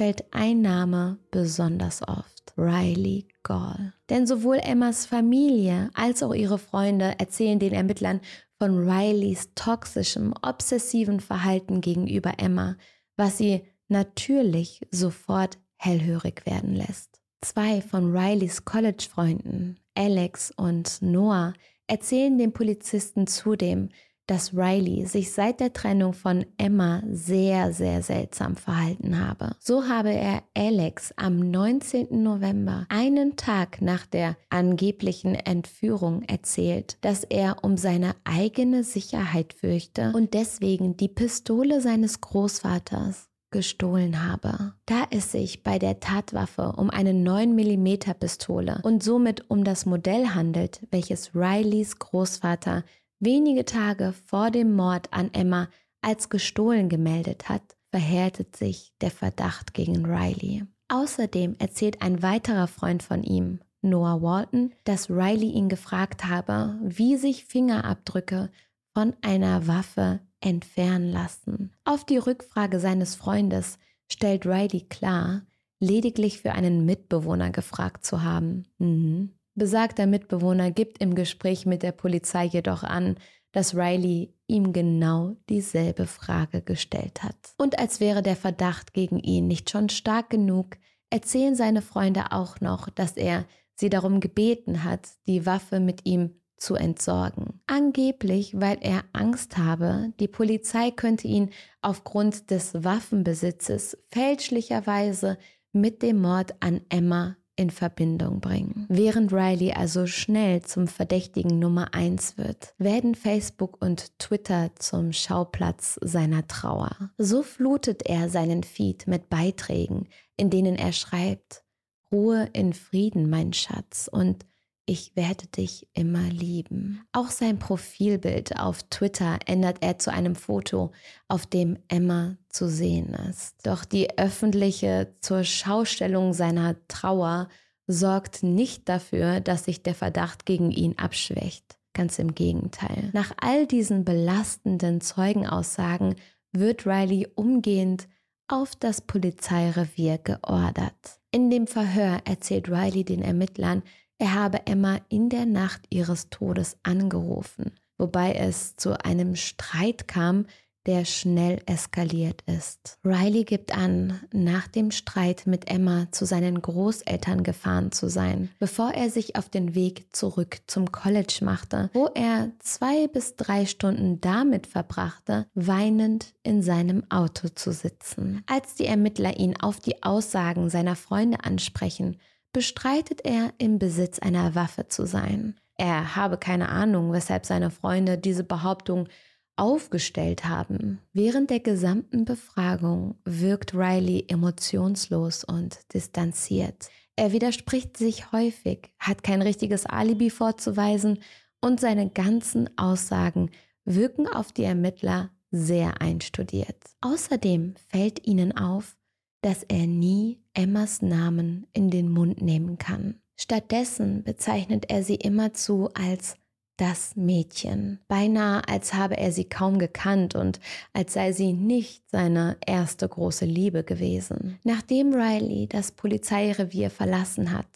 fällt 0.00 0.24
ein 0.32 0.62
Name 0.62 1.18
besonders 1.30 2.00
oft. 2.08 2.54
Riley 2.56 3.28
Gall. 3.42 3.92
Denn 4.08 4.26
sowohl 4.26 4.56
Emmas 4.56 5.04
Familie 5.04 5.90
als 5.92 6.22
auch 6.22 6.32
ihre 6.32 6.56
Freunde 6.56 7.16
erzählen 7.18 7.58
den 7.58 7.74
Ermittlern 7.74 8.22
von 8.58 8.88
Rileys 8.88 9.50
toxischem, 9.54 10.32
obsessiven 10.40 11.20
Verhalten 11.20 11.82
gegenüber 11.82 12.32
Emma, 12.38 12.78
was 13.18 13.36
sie 13.36 13.60
natürlich 13.88 14.80
sofort 14.90 15.58
hellhörig 15.76 16.46
werden 16.46 16.74
lässt. 16.74 17.20
Zwei 17.42 17.82
von 17.82 18.16
Rileys 18.16 18.64
College-Freunden, 18.64 19.80
Alex 19.94 20.50
und 20.56 21.02
Noah, 21.02 21.52
erzählen 21.86 22.38
den 22.38 22.54
Polizisten 22.54 23.26
zudem, 23.26 23.90
dass 24.30 24.54
Riley 24.54 25.06
sich 25.06 25.32
seit 25.32 25.58
der 25.58 25.72
Trennung 25.72 26.12
von 26.12 26.46
Emma 26.56 27.02
sehr, 27.10 27.72
sehr 27.72 28.00
seltsam 28.00 28.54
verhalten 28.54 29.18
habe. 29.18 29.56
So 29.58 29.88
habe 29.88 30.12
er 30.12 30.44
Alex 30.56 31.12
am 31.16 31.50
19. 31.50 32.22
November, 32.22 32.86
einen 32.90 33.34
Tag 33.34 33.82
nach 33.82 34.06
der 34.06 34.36
angeblichen 34.48 35.34
Entführung, 35.34 36.22
erzählt, 36.22 36.96
dass 37.00 37.24
er 37.24 37.64
um 37.64 37.76
seine 37.76 38.14
eigene 38.22 38.84
Sicherheit 38.84 39.52
fürchte 39.52 40.12
und 40.14 40.32
deswegen 40.32 40.96
die 40.96 41.08
Pistole 41.08 41.80
seines 41.80 42.20
Großvaters 42.20 43.30
gestohlen 43.50 44.24
habe. 44.24 44.74
Da 44.86 45.06
es 45.10 45.32
sich 45.32 45.62
bei 45.62 45.78
der 45.78 46.00
Tatwaffe 46.00 46.74
um 46.76 46.90
eine 46.90 47.14
9 47.14 47.54
mm 47.54 48.14
Pistole 48.18 48.80
und 48.82 49.02
somit 49.02 49.50
um 49.50 49.64
das 49.64 49.86
Modell 49.86 50.28
handelt, 50.28 50.86
welches 50.90 51.34
Rileys 51.34 51.98
Großvater 51.98 52.84
wenige 53.20 53.64
Tage 53.64 54.14
vor 54.26 54.50
dem 54.50 54.74
Mord 54.74 55.12
an 55.12 55.30
Emma 55.32 55.68
als 56.02 56.28
gestohlen 56.28 56.88
gemeldet 56.88 57.48
hat, 57.48 57.76
verhärtet 57.90 58.56
sich 58.56 58.92
der 59.00 59.10
Verdacht 59.10 59.74
gegen 59.74 60.04
Riley. 60.06 60.64
Außerdem 60.88 61.56
erzählt 61.58 62.02
ein 62.02 62.22
weiterer 62.22 62.66
Freund 62.66 63.02
von 63.02 63.22
ihm, 63.22 63.60
Noah 63.82 64.20
Walton, 64.20 64.72
dass 64.84 65.08
Riley 65.08 65.50
ihn 65.50 65.68
gefragt 65.68 66.26
habe, 66.26 66.78
wie 66.82 67.16
sich 67.16 67.44
Fingerabdrücke 67.44 68.50
von 68.92 69.14
einer 69.22 69.66
Waffe 69.66 70.20
entfernen 70.40 71.12
lassen. 71.12 71.72
Auf 71.84 72.04
die 72.04 72.18
Rückfrage 72.18 72.80
seines 72.80 73.14
Freundes 73.14 73.78
stellt 74.10 74.46
Riley 74.46 74.82
klar, 74.88 75.42
lediglich 75.78 76.40
für 76.40 76.52
einen 76.52 76.84
Mitbewohner 76.84 77.50
gefragt 77.50 78.04
zu 78.04 78.22
haben. 78.22 78.64
Mhm. 78.78 79.34
Besagter 79.60 80.06
Mitbewohner 80.06 80.70
gibt 80.70 81.02
im 81.02 81.14
Gespräch 81.14 81.66
mit 81.66 81.82
der 81.82 81.92
Polizei 81.92 82.46
jedoch 82.46 82.82
an, 82.82 83.16
dass 83.52 83.76
Riley 83.76 84.32
ihm 84.46 84.72
genau 84.72 85.36
dieselbe 85.50 86.06
Frage 86.06 86.62
gestellt 86.62 87.22
hat. 87.22 87.36
Und 87.58 87.78
als 87.78 88.00
wäre 88.00 88.22
der 88.22 88.36
Verdacht 88.36 88.94
gegen 88.94 89.18
ihn 89.18 89.48
nicht 89.48 89.68
schon 89.68 89.90
stark 89.90 90.30
genug, 90.30 90.78
erzählen 91.10 91.54
seine 91.54 91.82
Freunde 91.82 92.32
auch 92.32 92.62
noch, 92.62 92.88
dass 92.88 93.18
er 93.18 93.44
sie 93.74 93.90
darum 93.90 94.20
gebeten 94.20 94.82
hat, 94.82 95.06
die 95.26 95.44
Waffe 95.44 95.78
mit 95.78 96.06
ihm 96.06 96.40
zu 96.56 96.74
entsorgen. 96.74 97.60
Angeblich, 97.66 98.58
weil 98.58 98.78
er 98.80 99.04
Angst 99.12 99.58
habe, 99.58 100.14
die 100.20 100.28
Polizei 100.28 100.90
könnte 100.90 101.28
ihn 101.28 101.50
aufgrund 101.82 102.50
des 102.50 102.82
Waffenbesitzes 102.82 103.98
fälschlicherweise 104.10 105.36
mit 105.72 106.02
dem 106.02 106.22
Mord 106.22 106.54
an 106.60 106.80
Emma 106.88 107.36
in 107.60 107.68
Verbindung 107.68 108.40
bringen. 108.40 108.86
Während 108.88 109.34
Riley 109.34 109.72
also 109.72 110.06
schnell 110.06 110.62
zum 110.62 110.88
Verdächtigen 110.88 111.58
Nummer 111.58 111.92
1 111.92 112.38
wird, 112.38 112.74
werden 112.78 113.14
Facebook 113.14 113.76
und 113.82 114.18
Twitter 114.18 114.70
zum 114.76 115.12
Schauplatz 115.12 115.98
seiner 116.00 116.48
Trauer. 116.48 116.96
So 117.18 117.42
flutet 117.42 118.06
er 118.06 118.30
seinen 118.30 118.62
Feed 118.62 119.06
mit 119.06 119.28
Beiträgen, 119.28 120.08
in 120.38 120.48
denen 120.48 120.74
er 120.74 120.92
schreibt, 120.92 121.62
Ruhe 122.10 122.48
in 122.54 122.72
Frieden, 122.72 123.28
mein 123.28 123.52
Schatz, 123.52 124.08
und 124.10 124.46
ich 124.90 125.14
werde 125.14 125.46
dich 125.46 125.86
immer 125.94 126.28
lieben. 126.30 127.04
Auch 127.12 127.30
sein 127.30 127.60
Profilbild 127.60 128.58
auf 128.58 128.82
Twitter 128.90 129.38
ändert 129.46 129.78
er 129.82 130.00
zu 130.00 130.12
einem 130.12 130.34
Foto, 130.34 130.90
auf 131.28 131.46
dem 131.46 131.78
Emma 131.86 132.36
zu 132.48 132.68
sehen 132.68 133.14
ist. 133.30 133.54
Doch 133.64 133.84
die 133.84 134.18
öffentliche 134.18 135.14
zur 135.20 135.44
Schaustellung 135.44 136.32
seiner 136.32 136.74
Trauer 136.88 137.46
sorgt 137.86 138.42
nicht 138.42 138.88
dafür, 138.88 139.38
dass 139.38 139.66
sich 139.66 139.84
der 139.84 139.94
Verdacht 139.94 140.44
gegen 140.44 140.72
ihn 140.72 140.98
abschwächt. 140.98 141.78
Ganz 141.92 142.18
im 142.18 142.34
Gegenteil. 142.34 143.10
Nach 143.12 143.30
all 143.40 143.68
diesen 143.68 144.04
belastenden 144.04 145.00
Zeugenaussagen 145.00 146.16
wird 146.50 146.84
Riley 146.84 147.28
umgehend 147.36 148.08
auf 148.48 148.74
das 148.74 149.00
Polizeirevier 149.00 150.18
geordert. 150.18 151.20
In 151.30 151.48
dem 151.48 151.68
Verhör 151.68 152.22
erzählt 152.24 152.68
Riley 152.68 153.04
den 153.04 153.22
Ermittlern, 153.22 153.84
er 154.20 154.34
habe 154.34 154.66
Emma 154.66 154.98
in 155.08 155.30
der 155.30 155.46
Nacht 155.46 155.80
ihres 155.88 156.28
Todes 156.28 156.76
angerufen, 156.82 157.72
wobei 157.96 158.34
es 158.34 158.76
zu 158.76 159.02
einem 159.02 159.34
Streit 159.34 160.06
kam, 160.06 160.46
der 160.86 161.04
schnell 161.04 161.60
eskaliert 161.66 162.42
ist. 162.46 162.98
Riley 163.04 163.44
gibt 163.44 163.76
an, 163.76 164.20
nach 164.32 164.66
dem 164.68 164.90
Streit 164.90 165.46
mit 165.46 165.70
Emma 165.70 166.06
zu 166.10 166.24
seinen 166.24 166.60
Großeltern 166.60 167.42
gefahren 167.42 167.92
zu 167.92 168.08
sein, 168.08 168.50
bevor 168.58 168.92
er 168.92 169.10
sich 169.10 169.36
auf 169.36 169.48
den 169.48 169.74
Weg 169.74 170.14
zurück 170.14 170.58
zum 170.66 170.90
College 170.92 171.40
machte, 171.42 171.90
wo 171.92 172.08
er 172.14 172.50
zwei 172.58 173.08
bis 173.08 173.36
drei 173.36 173.66
Stunden 173.66 174.20
damit 174.20 174.66
verbrachte, 174.66 175.46
weinend 175.54 176.34
in 176.42 176.62
seinem 176.62 177.04
Auto 177.10 177.48
zu 177.48 177.72
sitzen. 177.72 178.42
Als 178.46 178.74
die 178.74 178.86
Ermittler 178.86 179.38
ihn 179.38 179.56
auf 179.60 179.80
die 179.80 180.02
Aussagen 180.02 180.70
seiner 180.70 180.96
Freunde 180.96 181.44
ansprechen, 181.44 182.16
bestreitet 182.52 183.20
er, 183.24 183.52
im 183.58 183.78
Besitz 183.78 184.18
einer 184.18 184.54
Waffe 184.54 184.88
zu 184.88 185.06
sein. 185.06 185.56
Er 185.76 186.16
habe 186.16 186.36
keine 186.36 186.68
Ahnung, 186.68 187.12
weshalb 187.12 187.46
seine 187.46 187.70
Freunde 187.70 188.18
diese 188.18 188.44
Behauptung 188.44 189.08
aufgestellt 189.56 190.44
haben. 190.46 191.00
Während 191.12 191.50
der 191.50 191.60
gesamten 191.60 192.24
Befragung 192.24 193.16
wirkt 193.24 193.74
Riley 193.74 194.24
emotionslos 194.28 195.44
und 195.44 195.78
distanziert. 195.92 196.88
Er 197.16 197.32
widerspricht 197.32 197.96
sich 197.96 198.32
häufig, 198.32 198.90
hat 198.98 199.22
kein 199.22 199.42
richtiges 199.42 199.84
Alibi 199.84 200.30
vorzuweisen 200.30 201.18
und 201.60 201.80
seine 201.80 202.08
ganzen 202.08 202.70
Aussagen 202.78 203.50
wirken 203.84 204.26
auf 204.26 204.52
die 204.52 204.64
Ermittler 204.64 205.30
sehr 205.50 206.00
einstudiert. 206.00 206.78
Außerdem 207.02 207.74
fällt 207.88 208.26
ihnen 208.26 208.56
auf, 208.56 208.96
dass 209.42 209.62
er 209.64 209.86
nie 209.86 210.40
Emmas 210.54 211.02
Namen 211.02 211.66
in 211.72 211.90
den 211.90 212.10
Mund 212.10 212.42
nehmen 212.42 212.78
kann. 212.78 213.20
Stattdessen 213.36 214.22
bezeichnet 214.22 214.90
er 214.90 215.02
sie 215.02 215.14
immerzu 215.14 215.88
als 215.94 216.36
das 216.76 217.14
Mädchen, 217.14 218.00
beinahe 218.08 218.66
als 218.66 218.94
habe 218.94 219.18
er 219.18 219.32
sie 219.32 219.44
kaum 219.44 219.78
gekannt 219.78 220.34
und 220.34 220.60
als 220.94 221.12
sei 221.12 221.32
sie 221.32 221.52
nicht 221.52 222.02
seine 222.10 222.56
erste 222.66 223.06
große 223.06 223.44
Liebe 223.44 223.84
gewesen. 223.84 224.58
Nachdem 224.64 225.12
Riley 225.12 225.66
das 225.68 225.92
Polizeirevier 225.92 226.88
verlassen 226.88 227.52
hat, 227.52 227.66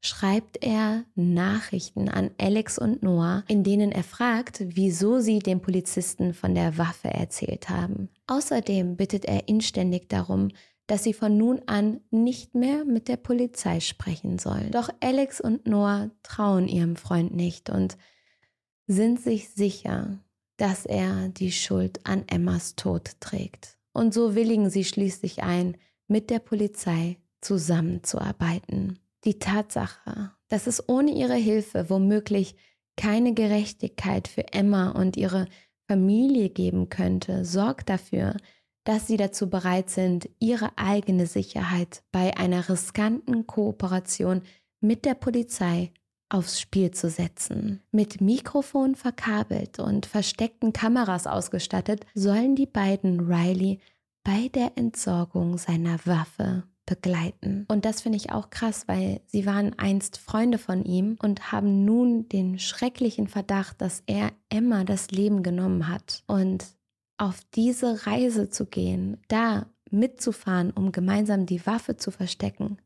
schreibt 0.00 0.64
er 0.64 1.04
Nachrichten 1.16 2.08
an 2.08 2.30
Alex 2.38 2.78
und 2.78 3.02
Noah, 3.02 3.44
in 3.48 3.64
denen 3.64 3.90
er 3.90 4.04
fragt, 4.04 4.62
wieso 4.64 5.18
sie 5.18 5.40
dem 5.40 5.60
Polizisten 5.60 6.32
von 6.32 6.54
der 6.54 6.78
Waffe 6.78 7.08
erzählt 7.08 7.68
haben. 7.68 8.10
Außerdem 8.28 8.96
bittet 8.96 9.24
er 9.24 9.48
inständig 9.48 10.08
darum, 10.08 10.50
dass 10.92 11.04
sie 11.04 11.14
von 11.14 11.38
nun 11.38 11.62
an 11.64 12.02
nicht 12.10 12.54
mehr 12.54 12.84
mit 12.84 13.08
der 13.08 13.16
Polizei 13.16 13.80
sprechen 13.80 14.38
sollen. 14.38 14.72
Doch 14.72 14.90
Alex 15.00 15.40
und 15.40 15.66
Noah 15.66 16.10
trauen 16.22 16.68
ihrem 16.68 16.96
Freund 16.96 17.34
nicht 17.34 17.70
und 17.70 17.96
sind 18.86 19.18
sich 19.18 19.48
sicher, 19.48 20.18
dass 20.58 20.84
er 20.84 21.30
die 21.30 21.50
Schuld 21.50 22.00
an 22.04 22.24
Emmas 22.26 22.76
Tod 22.76 23.12
trägt. 23.20 23.78
Und 23.94 24.12
so 24.12 24.34
willigen 24.34 24.68
sie 24.68 24.84
schließlich 24.84 25.42
ein, 25.42 25.78
mit 26.08 26.28
der 26.28 26.40
Polizei 26.40 27.16
zusammenzuarbeiten. 27.40 28.98
Die 29.24 29.38
Tatsache, 29.38 30.32
dass 30.48 30.66
es 30.66 30.90
ohne 30.90 31.12
ihre 31.12 31.36
Hilfe 31.36 31.88
womöglich 31.88 32.54
keine 32.98 33.32
Gerechtigkeit 33.32 34.28
für 34.28 34.52
Emma 34.52 34.90
und 34.90 35.16
ihre 35.16 35.46
Familie 35.88 36.50
geben 36.50 36.90
könnte, 36.90 37.46
sorgt 37.46 37.88
dafür, 37.88 38.36
dass 38.84 39.06
sie 39.06 39.16
dazu 39.16 39.48
bereit 39.48 39.90
sind, 39.90 40.28
ihre 40.38 40.76
eigene 40.76 41.26
Sicherheit 41.26 42.02
bei 42.12 42.36
einer 42.36 42.68
riskanten 42.68 43.46
Kooperation 43.46 44.42
mit 44.80 45.04
der 45.04 45.14
Polizei 45.14 45.92
aufs 46.28 46.60
Spiel 46.60 46.90
zu 46.90 47.10
setzen. 47.10 47.82
Mit 47.92 48.20
Mikrofon 48.20 48.94
verkabelt 48.94 49.78
und 49.78 50.06
versteckten 50.06 50.72
Kameras 50.72 51.26
ausgestattet, 51.26 52.06
sollen 52.14 52.56
die 52.56 52.66
beiden 52.66 53.20
Riley 53.20 53.80
bei 54.24 54.48
der 54.48 54.72
Entsorgung 54.76 55.58
seiner 55.58 55.98
Waffe 56.06 56.64
begleiten. 56.86 57.64
Und 57.68 57.84
das 57.84 58.00
finde 58.00 58.16
ich 58.16 58.32
auch 58.32 58.50
krass, 58.50 58.88
weil 58.88 59.20
sie 59.26 59.46
waren 59.46 59.78
einst 59.78 60.18
Freunde 60.18 60.58
von 60.58 60.84
ihm 60.84 61.16
und 61.22 61.52
haben 61.52 61.84
nun 61.84 62.28
den 62.28 62.58
schrecklichen 62.58 63.28
Verdacht, 63.28 63.80
dass 63.80 64.02
er 64.06 64.32
Emma 64.48 64.84
das 64.84 65.10
Leben 65.10 65.42
genommen 65.42 65.88
hat. 65.88 66.24
Und 66.26 66.64
auf 67.22 67.40
diese 67.54 68.04
Reise 68.08 68.50
zu 68.50 68.66
gehen, 68.66 69.16
da 69.28 69.66
mitzufahren, 69.92 70.72
um 70.72 70.90
gemeinsam 70.90 71.46
die 71.46 71.64
Waffe 71.64 71.96
zu 71.96 72.10
verstecken, 72.10 72.78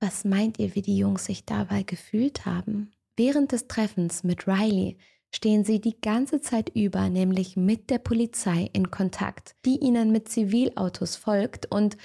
was 0.00 0.24
meint 0.24 0.58
ihr, 0.58 0.74
wie 0.74 0.82
die 0.82 0.98
Jungs 0.98 1.26
sich 1.26 1.44
dabei 1.44 1.84
gefühlt 1.84 2.46
haben? 2.46 2.90
Während 3.16 3.52
des 3.52 3.68
Treffens 3.68 4.24
mit 4.24 4.48
Riley 4.48 4.98
stehen 5.32 5.64
sie 5.64 5.80
die 5.80 6.00
ganze 6.00 6.40
Zeit 6.40 6.70
über 6.74 7.08
nämlich 7.08 7.56
mit 7.56 7.88
der 7.88 7.98
Polizei 7.98 8.68
in 8.72 8.90
Kontakt, 8.90 9.54
die 9.64 9.78
ihnen 9.78 10.10
mit 10.10 10.28
Zivilautos 10.28 11.14
folgt 11.14 11.66
und 11.66 11.96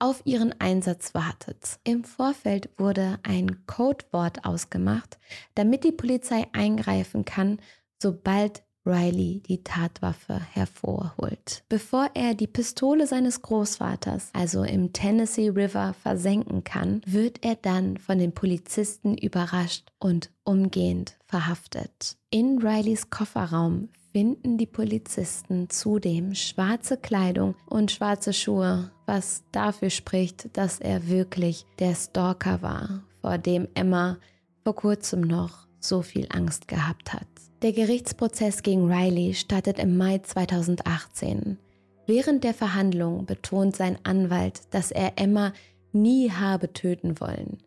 auf 0.00 0.22
ihren 0.24 0.60
Einsatz 0.60 1.14
wartet. 1.14 1.78
Im 1.84 2.02
Vorfeld 2.02 2.68
wurde 2.78 3.20
ein 3.22 3.64
Codewort 3.66 4.44
ausgemacht, 4.44 5.18
damit 5.54 5.84
die 5.84 5.92
Polizei 5.92 6.48
eingreifen 6.52 7.24
kann, 7.24 7.60
sobald 8.02 8.64
Riley 8.88 9.42
die 9.46 9.62
Tatwaffe 9.62 10.40
hervorholt. 10.52 11.62
Bevor 11.68 12.10
er 12.14 12.34
die 12.34 12.46
Pistole 12.46 13.06
seines 13.06 13.42
Großvaters, 13.42 14.30
also 14.32 14.64
im 14.64 14.92
Tennessee 14.92 15.50
River, 15.50 15.94
versenken 16.02 16.64
kann, 16.64 17.02
wird 17.06 17.44
er 17.44 17.56
dann 17.56 17.98
von 17.98 18.18
den 18.18 18.32
Polizisten 18.32 19.16
überrascht 19.18 19.92
und 19.98 20.30
umgehend 20.44 21.16
verhaftet. 21.26 22.16
In 22.30 22.58
Rileys 22.58 23.10
Kofferraum 23.10 23.90
finden 24.12 24.56
die 24.56 24.66
Polizisten 24.66 25.68
zudem 25.68 26.34
schwarze 26.34 26.96
Kleidung 26.96 27.54
und 27.66 27.90
schwarze 27.90 28.32
Schuhe, 28.32 28.90
was 29.06 29.44
dafür 29.52 29.90
spricht, 29.90 30.56
dass 30.56 30.80
er 30.80 31.08
wirklich 31.08 31.66
der 31.78 31.94
Stalker 31.94 32.62
war, 32.62 33.02
vor 33.20 33.38
dem 33.38 33.68
Emma 33.74 34.16
vor 34.64 34.74
kurzem 34.74 35.20
noch 35.20 35.68
so 35.80 36.02
viel 36.02 36.26
Angst 36.30 36.68
gehabt 36.68 37.12
hat. 37.12 37.26
Der 37.62 37.72
Gerichtsprozess 37.72 38.62
gegen 38.62 38.88
Riley 38.88 39.34
startet 39.34 39.80
im 39.80 39.96
Mai 39.96 40.18
2018. 40.18 41.58
Während 42.06 42.44
der 42.44 42.54
Verhandlung 42.54 43.26
betont 43.26 43.74
sein 43.74 43.98
Anwalt, 44.04 44.60
dass 44.70 44.92
er 44.92 45.14
Emma 45.16 45.52
nie 45.92 46.30
habe 46.30 46.72
töten 46.72 47.18
wollen. 47.18 47.58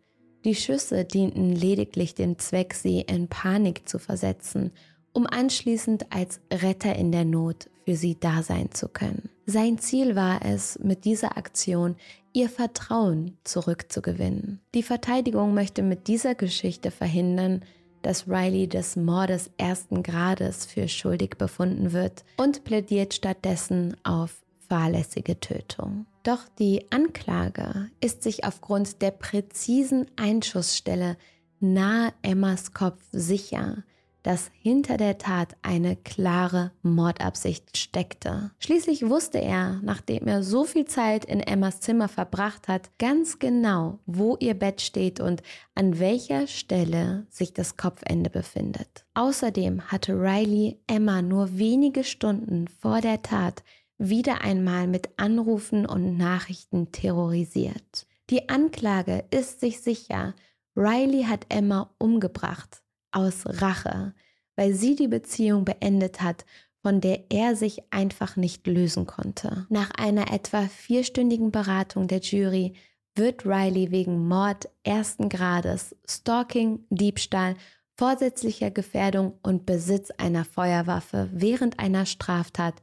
Die 0.46 0.54
Schüsse 0.54 1.04
dienten 1.04 1.52
lediglich 1.54 2.14
dem 2.14 2.38
Zweck, 2.38 2.72
sie 2.72 3.02
in 3.02 3.28
Panik 3.28 3.86
zu 3.86 3.98
versetzen, 3.98 4.72
um 5.12 5.26
anschließend 5.26 6.10
als 6.10 6.40
Retter 6.50 6.96
in 6.96 7.12
der 7.12 7.26
Not 7.26 7.68
für 7.84 7.94
sie 7.94 8.18
da 8.18 8.42
sein 8.42 8.70
zu 8.72 8.88
können. 8.88 9.28
Sein 9.44 9.76
Ziel 9.76 10.16
war 10.16 10.40
es, 10.42 10.78
mit 10.78 11.04
dieser 11.04 11.36
Aktion 11.36 11.96
ihr 12.32 12.48
Vertrauen 12.48 13.36
zurückzugewinnen. 13.44 14.60
Die 14.74 14.82
Verteidigung 14.82 15.52
möchte 15.52 15.82
mit 15.82 16.08
dieser 16.08 16.34
Geschichte 16.34 16.90
verhindern, 16.90 17.62
dass 18.02 18.28
Riley 18.28 18.68
des 18.68 18.96
Mordes 18.96 19.50
ersten 19.56 20.02
Grades 20.02 20.66
für 20.66 20.88
schuldig 20.88 21.36
befunden 21.38 21.92
wird 21.92 22.24
und 22.36 22.64
plädiert 22.64 23.14
stattdessen 23.14 23.96
auf 24.04 24.42
fahrlässige 24.68 25.38
Tötung. 25.40 26.06
Doch 26.22 26.48
die 26.58 26.86
Anklage 26.90 27.90
ist 28.00 28.22
sich 28.22 28.44
aufgrund 28.44 29.02
der 29.02 29.10
präzisen 29.10 30.06
Einschussstelle 30.16 31.16
nahe 31.60 32.12
Emmas 32.22 32.72
Kopf 32.72 33.02
sicher, 33.12 33.84
dass 34.22 34.50
hinter 34.60 34.96
der 34.96 35.18
Tat 35.18 35.56
eine 35.62 35.96
klare 35.96 36.72
Mordabsicht 36.82 37.76
steckte. 37.76 38.52
Schließlich 38.58 39.08
wusste 39.08 39.38
er, 39.38 39.80
nachdem 39.82 40.26
er 40.28 40.42
so 40.42 40.64
viel 40.64 40.84
Zeit 40.84 41.24
in 41.24 41.40
Emmas 41.40 41.80
Zimmer 41.80 42.08
verbracht 42.08 42.68
hat, 42.68 42.90
ganz 42.98 43.38
genau, 43.38 43.98
wo 44.06 44.36
ihr 44.38 44.54
Bett 44.54 44.80
steht 44.80 45.20
und 45.20 45.42
an 45.74 45.98
welcher 45.98 46.46
Stelle 46.46 47.26
sich 47.30 47.52
das 47.52 47.76
Kopfende 47.76 48.30
befindet. 48.30 49.04
Außerdem 49.14 49.90
hatte 49.90 50.14
Riley 50.14 50.80
Emma 50.86 51.22
nur 51.22 51.58
wenige 51.58 52.04
Stunden 52.04 52.68
vor 52.68 53.00
der 53.00 53.22
Tat 53.22 53.62
wieder 53.98 54.42
einmal 54.42 54.86
mit 54.86 55.10
Anrufen 55.16 55.86
und 55.86 56.16
Nachrichten 56.16 56.92
terrorisiert. 56.92 58.06
Die 58.30 58.48
Anklage 58.48 59.24
ist 59.30 59.60
sich 59.60 59.80
sicher, 59.80 60.34
Riley 60.74 61.24
hat 61.24 61.46
Emma 61.50 61.94
umgebracht 61.98 62.82
aus 63.12 63.44
Rache, 63.46 64.14
weil 64.56 64.74
sie 64.74 64.96
die 64.96 65.08
Beziehung 65.08 65.64
beendet 65.64 66.20
hat, 66.20 66.44
von 66.82 67.00
der 67.00 67.30
er 67.30 67.54
sich 67.54 67.82
einfach 67.90 68.36
nicht 68.36 68.66
lösen 68.66 69.06
konnte. 69.06 69.66
Nach 69.70 69.90
einer 69.96 70.32
etwa 70.32 70.62
vierstündigen 70.62 71.52
Beratung 71.52 72.08
der 72.08 72.18
Jury 72.20 72.74
wird 73.14 73.46
Riley 73.46 73.90
wegen 73.90 74.26
Mord 74.26 74.68
ersten 74.82 75.28
Grades, 75.28 75.94
Stalking, 76.08 76.84
Diebstahl, 76.90 77.54
vorsätzlicher 77.96 78.70
Gefährdung 78.70 79.34
und 79.42 79.66
Besitz 79.66 80.10
einer 80.10 80.44
Feuerwaffe 80.44 81.28
während 81.32 81.78
einer 81.78 82.06
Straftat 82.06 82.82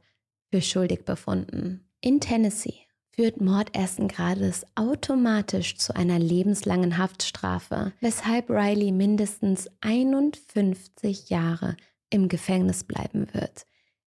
für 0.50 0.62
schuldig 0.62 1.04
befunden. 1.04 1.84
In 2.00 2.20
Tennessee 2.20 2.86
führt 3.20 3.38
Mord 3.38 3.74
ersten 3.74 4.08
Grades 4.08 4.64
automatisch 4.76 5.76
zu 5.76 5.94
einer 5.94 6.18
lebenslangen 6.18 6.96
Haftstrafe, 6.96 7.92
weshalb 8.00 8.48
Riley 8.48 8.92
mindestens 8.92 9.68
51 9.82 11.28
Jahre 11.28 11.76
im 12.08 12.30
Gefängnis 12.30 12.82
bleiben 12.82 13.26
wird. 13.34 13.66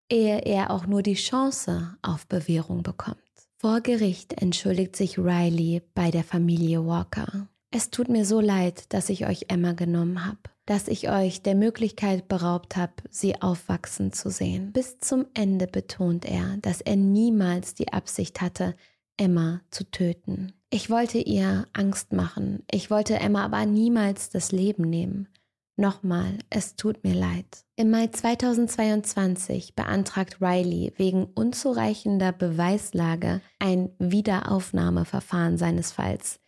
ehe 0.10 0.40
er 0.40 0.72
auch 0.72 0.88
nur 0.88 1.04
die 1.04 1.14
Chance 1.14 1.96
auf 2.02 2.26
Bewährung 2.26 2.82
bekommt. 2.82 3.20
Vor 3.60 3.82
Gericht 3.82 4.42
entschuldigt 4.42 4.96
sich 4.96 5.20
Riley 5.20 5.84
bei 5.94 6.10
der 6.10 6.24
Familie 6.24 6.84
Walker. 6.84 7.48
Es 7.70 7.92
tut 7.92 8.10
mir 8.10 8.26
so 8.26 8.40
leid, 8.40 8.92
dass 8.94 9.10
ich 9.10 9.28
euch 9.28 9.46
Emma 9.48 9.74
genommen 9.74 10.26
habe, 10.26 10.40
dass 10.66 10.88
ich 10.88 11.12
euch 11.12 11.44
der 11.44 11.54
Möglichkeit 11.54 12.28
beraubt 12.28 12.78
habe, 12.78 12.94
sie 13.12 13.40
aufwachsen 13.44 14.12
zu 14.12 14.32
sehen. 14.32 14.72
Bis 14.72 15.00
zum 15.00 15.28
Ende 15.36 15.68
betont 15.68 16.26
er, 16.26 16.58
dass 16.64 16.82
er 16.82 16.96
niemals 16.96 17.76
die 17.76 17.94
Absicht 17.94 18.42
hatte, 18.42 18.76
Emma 19.18 19.62
zu 19.70 19.90
töten. 19.90 20.54
Ich 20.70 20.90
wollte 20.90 21.20
ihr 21.20 21.68
Angst 21.74 22.14
machen, 22.14 22.64
ich 22.72 22.90
wollte 22.90 23.16
Emma 23.16 23.46
aber 23.46 23.66
niemals 23.66 24.30
das 24.30 24.52
Leben 24.52 24.90
nehmen. 24.90 25.28
Nochmal, 25.76 26.38
es 26.52 26.76
tut 26.76 27.04
mir 27.04 27.16
leid. 27.16 27.66
Im 27.76 27.90
Mai 27.90 28.08
2022 28.08 29.74
beantragt 29.76 30.38
Riley 30.40 30.94
wegen 30.98 31.26
unzureichender 31.26 32.32
Beweislage 32.32 33.42
ein 33.58 33.90
Wiederaufnahmeverfahren 33.98 35.58
seines 35.58 35.92
Falls. 35.92 36.40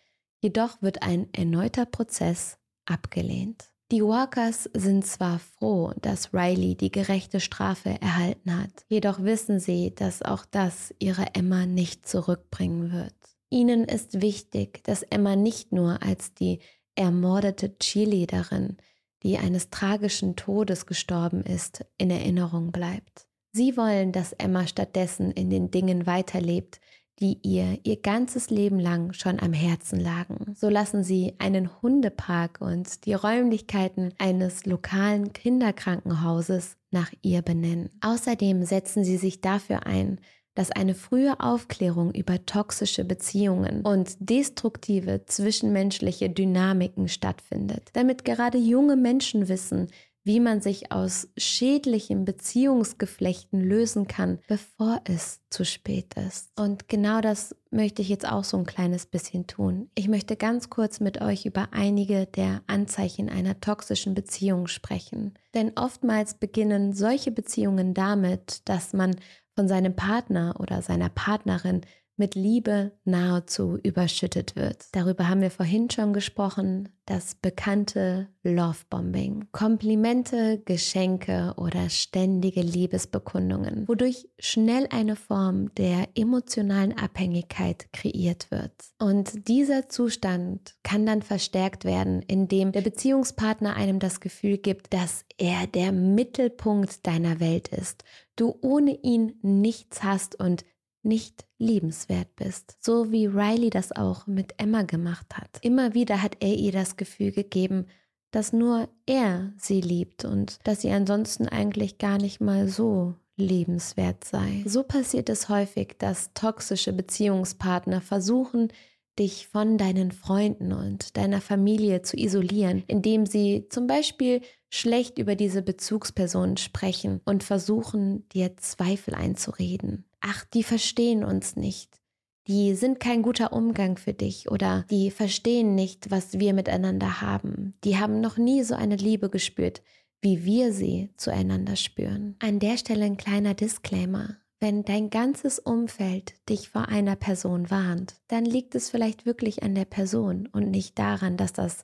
Jedoch 0.41 0.79
wird 0.81 1.01
ein 1.01 1.27
erneuter 1.33 1.87
Prozess 1.87 2.59
abgelehnt. 2.85 3.74
Die 3.91 4.01
Walkers 4.01 4.67
sind 4.73 5.05
zwar 5.05 5.37
froh, 5.37 5.93
dass 6.01 6.33
Riley 6.33 6.75
die 6.75 6.91
gerechte 6.91 7.39
Strafe 7.39 8.01
erhalten 8.01 8.59
hat, 8.59 8.83
jedoch 8.87 9.21
wissen 9.21 9.59
sie, 9.59 9.93
dass 9.93 10.23
auch 10.23 10.43
das 10.49 10.91
ihre 10.97 11.35
Emma 11.35 11.67
nicht 11.67 12.07
zurückbringen 12.07 12.91
wird. 12.91 13.13
Ihnen 13.51 13.83
ist 13.83 14.21
wichtig, 14.21 14.83
dass 14.83 15.03
Emma 15.03 15.35
nicht 15.35 15.71
nur 15.71 16.01
als 16.01 16.33
die 16.33 16.59
ermordete 16.95 17.77
Cheerleaderin, 17.77 18.77
die 19.21 19.37
eines 19.37 19.69
tragischen 19.69 20.35
Todes 20.35 20.87
gestorben 20.87 21.43
ist, 21.43 21.85
in 21.99 22.09
Erinnerung 22.09 22.71
bleibt. 22.71 23.27
Sie 23.51 23.77
wollen, 23.77 24.11
dass 24.11 24.33
Emma 24.33 24.65
stattdessen 24.65 25.31
in 25.31 25.51
den 25.51 25.69
Dingen 25.69 26.07
weiterlebt, 26.07 26.81
die 27.19 27.39
ihr 27.43 27.79
ihr 27.83 28.01
ganzes 28.01 28.49
Leben 28.49 28.79
lang 28.79 29.13
schon 29.13 29.39
am 29.39 29.53
Herzen 29.53 29.99
lagen. 29.99 30.53
So 30.55 30.69
lassen 30.69 31.03
sie 31.03 31.35
einen 31.39 31.81
Hundepark 31.81 32.59
und 32.59 33.05
die 33.05 33.13
Räumlichkeiten 33.13 34.13
eines 34.17 34.65
lokalen 34.65 35.33
Kinderkrankenhauses 35.33 36.77
nach 36.91 37.11
ihr 37.21 37.41
benennen. 37.41 37.89
Außerdem 38.01 38.63
setzen 38.63 39.03
sie 39.03 39.17
sich 39.17 39.41
dafür 39.41 39.85
ein, 39.85 40.19
dass 40.55 40.71
eine 40.71 40.95
frühe 40.95 41.39
Aufklärung 41.39 42.13
über 42.13 42.45
toxische 42.45 43.03
Beziehungen 43.03 43.81
und 43.81 44.15
destruktive 44.19 45.25
zwischenmenschliche 45.25 46.29
Dynamiken 46.29 47.09
stattfindet, 47.09 47.89
damit 47.93 48.23
gerade 48.23 48.57
junge 48.57 48.95
Menschen 48.95 49.49
wissen, 49.49 49.89
wie 50.25 50.39
man 50.39 50.59
sich 50.59 50.91
aus 50.91 51.29
schädlichen 51.37 52.25
Beziehungsgeflechten 52.25 53.61
lösen 53.61 54.07
kann, 54.07 54.39
bevor 54.47 54.99
es 55.05 55.39
zu 55.51 55.63
spät 55.63 56.15
ist. 56.15 56.49
Und 56.59 56.89
genau 56.89 57.21
das 57.21 57.55
möchte 57.69 58.01
ich 58.01 58.09
jetzt 58.09 58.27
auch 58.27 58.43
so 58.43 58.57
ein 58.57 58.65
kleines 58.65 59.05
bisschen 59.05 59.45
tun. 59.45 59.89
Ich 59.93 60.07
möchte 60.07 60.35
ganz 60.35 60.71
kurz 60.71 60.99
mit 60.99 61.21
euch 61.21 61.45
über 61.45 61.69
einige 61.71 62.25
der 62.25 62.63
Anzeichen 62.65 63.29
einer 63.29 63.61
toxischen 63.61 64.15
Beziehung 64.15 64.67
sprechen. 64.67 65.35
Denn 65.53 65.73
oftmals 65.75 66.33
beginnen 66.33 66.93
solche 66.93 67.31
Beziehungen 67.31 67.93
damit, 67.93 68.67
dass 68.67 68.93
man 68.93 69.15
von 69.55 69.67
seinem 69.67 69.95
Partner 69.95 70.55
oder 70.59 70.81
seiner 70.81 71.09
Partnerin 71.09 71.81
mit 72.17 72.35
Liebe 72.35 72.93
nahezu 73.03 73.77
überschüttet 73.83 74.55
wird. 74.55 74.85
Darüber 74.93 75.27
haben 75.27 75.41
wir 75.41 75.51
vorhin 75.51 75.89
schon 75.89 76.13
gesprochen, 76.13 76.89
das 77.05 77.35
bekannte 77.35 78.29
Lovebombing. 78.43 79.47
Komplimente, 79.51 80.61
Geschenke 80.65 81.53
oder 81.57 81.89
ständige 81.89 82.61
Liebesbekundungen, 82.61 83.87
wodurch 83.87 84.27
schnell 84.39 84.87
eine 84.89 85.15
Form 85.15 85.73
der 85.75 86.09
emotionalen 86.15 86.97
Abhängigkeit 86.97 87.91
kreiert 87.93 88.49
wird. 88.49 88.71
Und 88.97 89.47
dieser 89.47 89.87
Zustand 89.87 90.75
kann 90.83 91.05
dann 91.05 91.21
verstärkt 91.21 91.85
werden, 91.85 92.23
indem 92.23 92.71
der 92.71 92.81
Beziehungspartner 92.81 93.75
einem 93.75 93.99
das 93.99 94.19
Gefühl 94.19 94.57
gibt, 94.57 94.93
dass 94.93 95.25
er 95.37 95.67
der 95.67 95.91
Mittelpunkt 95.91 97.05
deiner 97.05 97.39
Welt 97.39 97.67
ist, 97.67 98.03
du 98.35 98.57
ohne 98.61 98.97
ihn 99.03 99.37
nichts 99.41 100.03
hast 100.03 100.39
und 100.39 100.65
nicht 101.05 101.45
liebenswert 101.57 102.35
bist. 102.35 102.77
So 102.81 103.11
wie 103.11 103.27
Riley 103.27 103.69
das 103.69 103.91
auch 103.91 104.27
mit 104.27 104.55
Emma 104.57 104.83
gemacht 104.83 105.37
hat. 105.37 105.59
Immer 105.61 105.93
wieder 105.93 106.21
hat 106.21 106.37
er 106.39 106.55
ihr 106.55 106.71
das 106.71 106.97
Gefühl 106.97 107.31
gegeben, 107.31 107.85
dass 108.31 108.51
nur 108.51 108.89
er 109.05 109.53
sie 109.57 109.79
liebt 109.79 110.25
und 110.25 110.59
dass 110.65 110.81
sie 110.81 110.91
ansonsten 110.91 111.47
eigentlich 111.47 111.97
gar 111.97 112.17
nicht 112.17 112.41
mal 112.41 112.67
so 112.67 113.13
lebenswert 113.37 114.23
sei. 114.23 114.63
So 114.65 114.83
passiert 114.83 115.29
es 115.29 115.47
häufig, 115.49 115.95
dass 115.97 116.33
toxische 116.33 116.91
Beziehungspartner 116.91 118.01
versuchen, 118.01 118.69
dich 119.17 119.47
von 119.47 119.77
deinen 119.77 120.11
Freunden 120.11 120.73
und 120.73 121.15
deiner 121.15 121.39
Familie 121.39 122.01
zu 122.01 122.17
isolieren, 122.17 122.83
indem 122.87 123.25
sie 123.25 123.67
zum 123.69 123.87
Beispiel 123.87 124.41
schlecht 124.69 125.17
über 125.17 125.35
diese 125.35 125.61
Bezugspersonen 125.61 126.57
sprechen 126.57 127.21
und 127.23 127.43
versuchen, 127.43 128.27
dir 128.29 128.57
Zweifel 128.57 129.15
einzureden 129.15 130.03
ach, 130.25 130.45
die 130.45 130.63
verstehen 130.63 131.23
uns 131.23 131.55
nicht, 131.55 132.01
die 132.47 132.75
sind 132.75 132.99
kein 132.99 133.21
guter 133.21 133.53
Umgang 133.53 133.97
für 133.97 134.13
dich 134.13 134.51
oder 134.51 134.85
die 134.89 135.11
verstehen 135.11 135.75
nicht, 135.75 136.11
was 136.11 136.39
wir 136.39 136.53
miteinander 136.53 137.21
haben, 137.21 137.75
die 137.83 137.97
haben 137.97 138.21
noch 138.21 138.37
nie 138.37 138.63
so 138.63 138.75
eine 138.75 138.95
Liebe 138.95 139.29
gespürt, 139.29 139.81
wie 140.21 140.45
wir 140.45 140.73
sie 140.73 141.11
zueinander 141.17 141.75
spüren. 141.75 142.35
An 142.39 142.59
der 142.59 142.77
Stelle 142.77 143.05
ein 143.05 143.17
kleiner 143.17 143.53
Disclaimer. 143.53 144.37
Wenn 144.59 144.83
dein 144.83 145.09
ganzes 145.09 145.59
Umfeld 145.59 146.33
dich 146.49 146.69
vor 146.69 146.87
einer 146.87 147.15
Person 147.15 147.69
warnt, 147.69 148.15
dann 148.27 148.45
liegt 148.45 148.73
es 148.73 148.89
vielleicht 148.89 149.25
wirklich 149.25 149.63
an 149.63 149.75
der 149.75 149.85
Person 149.85 150.47
und 150.47 150.71
nicht 150.71 150.97
daran, 150.97 151.37
dass 151.37 151.53
das 151.53 151.83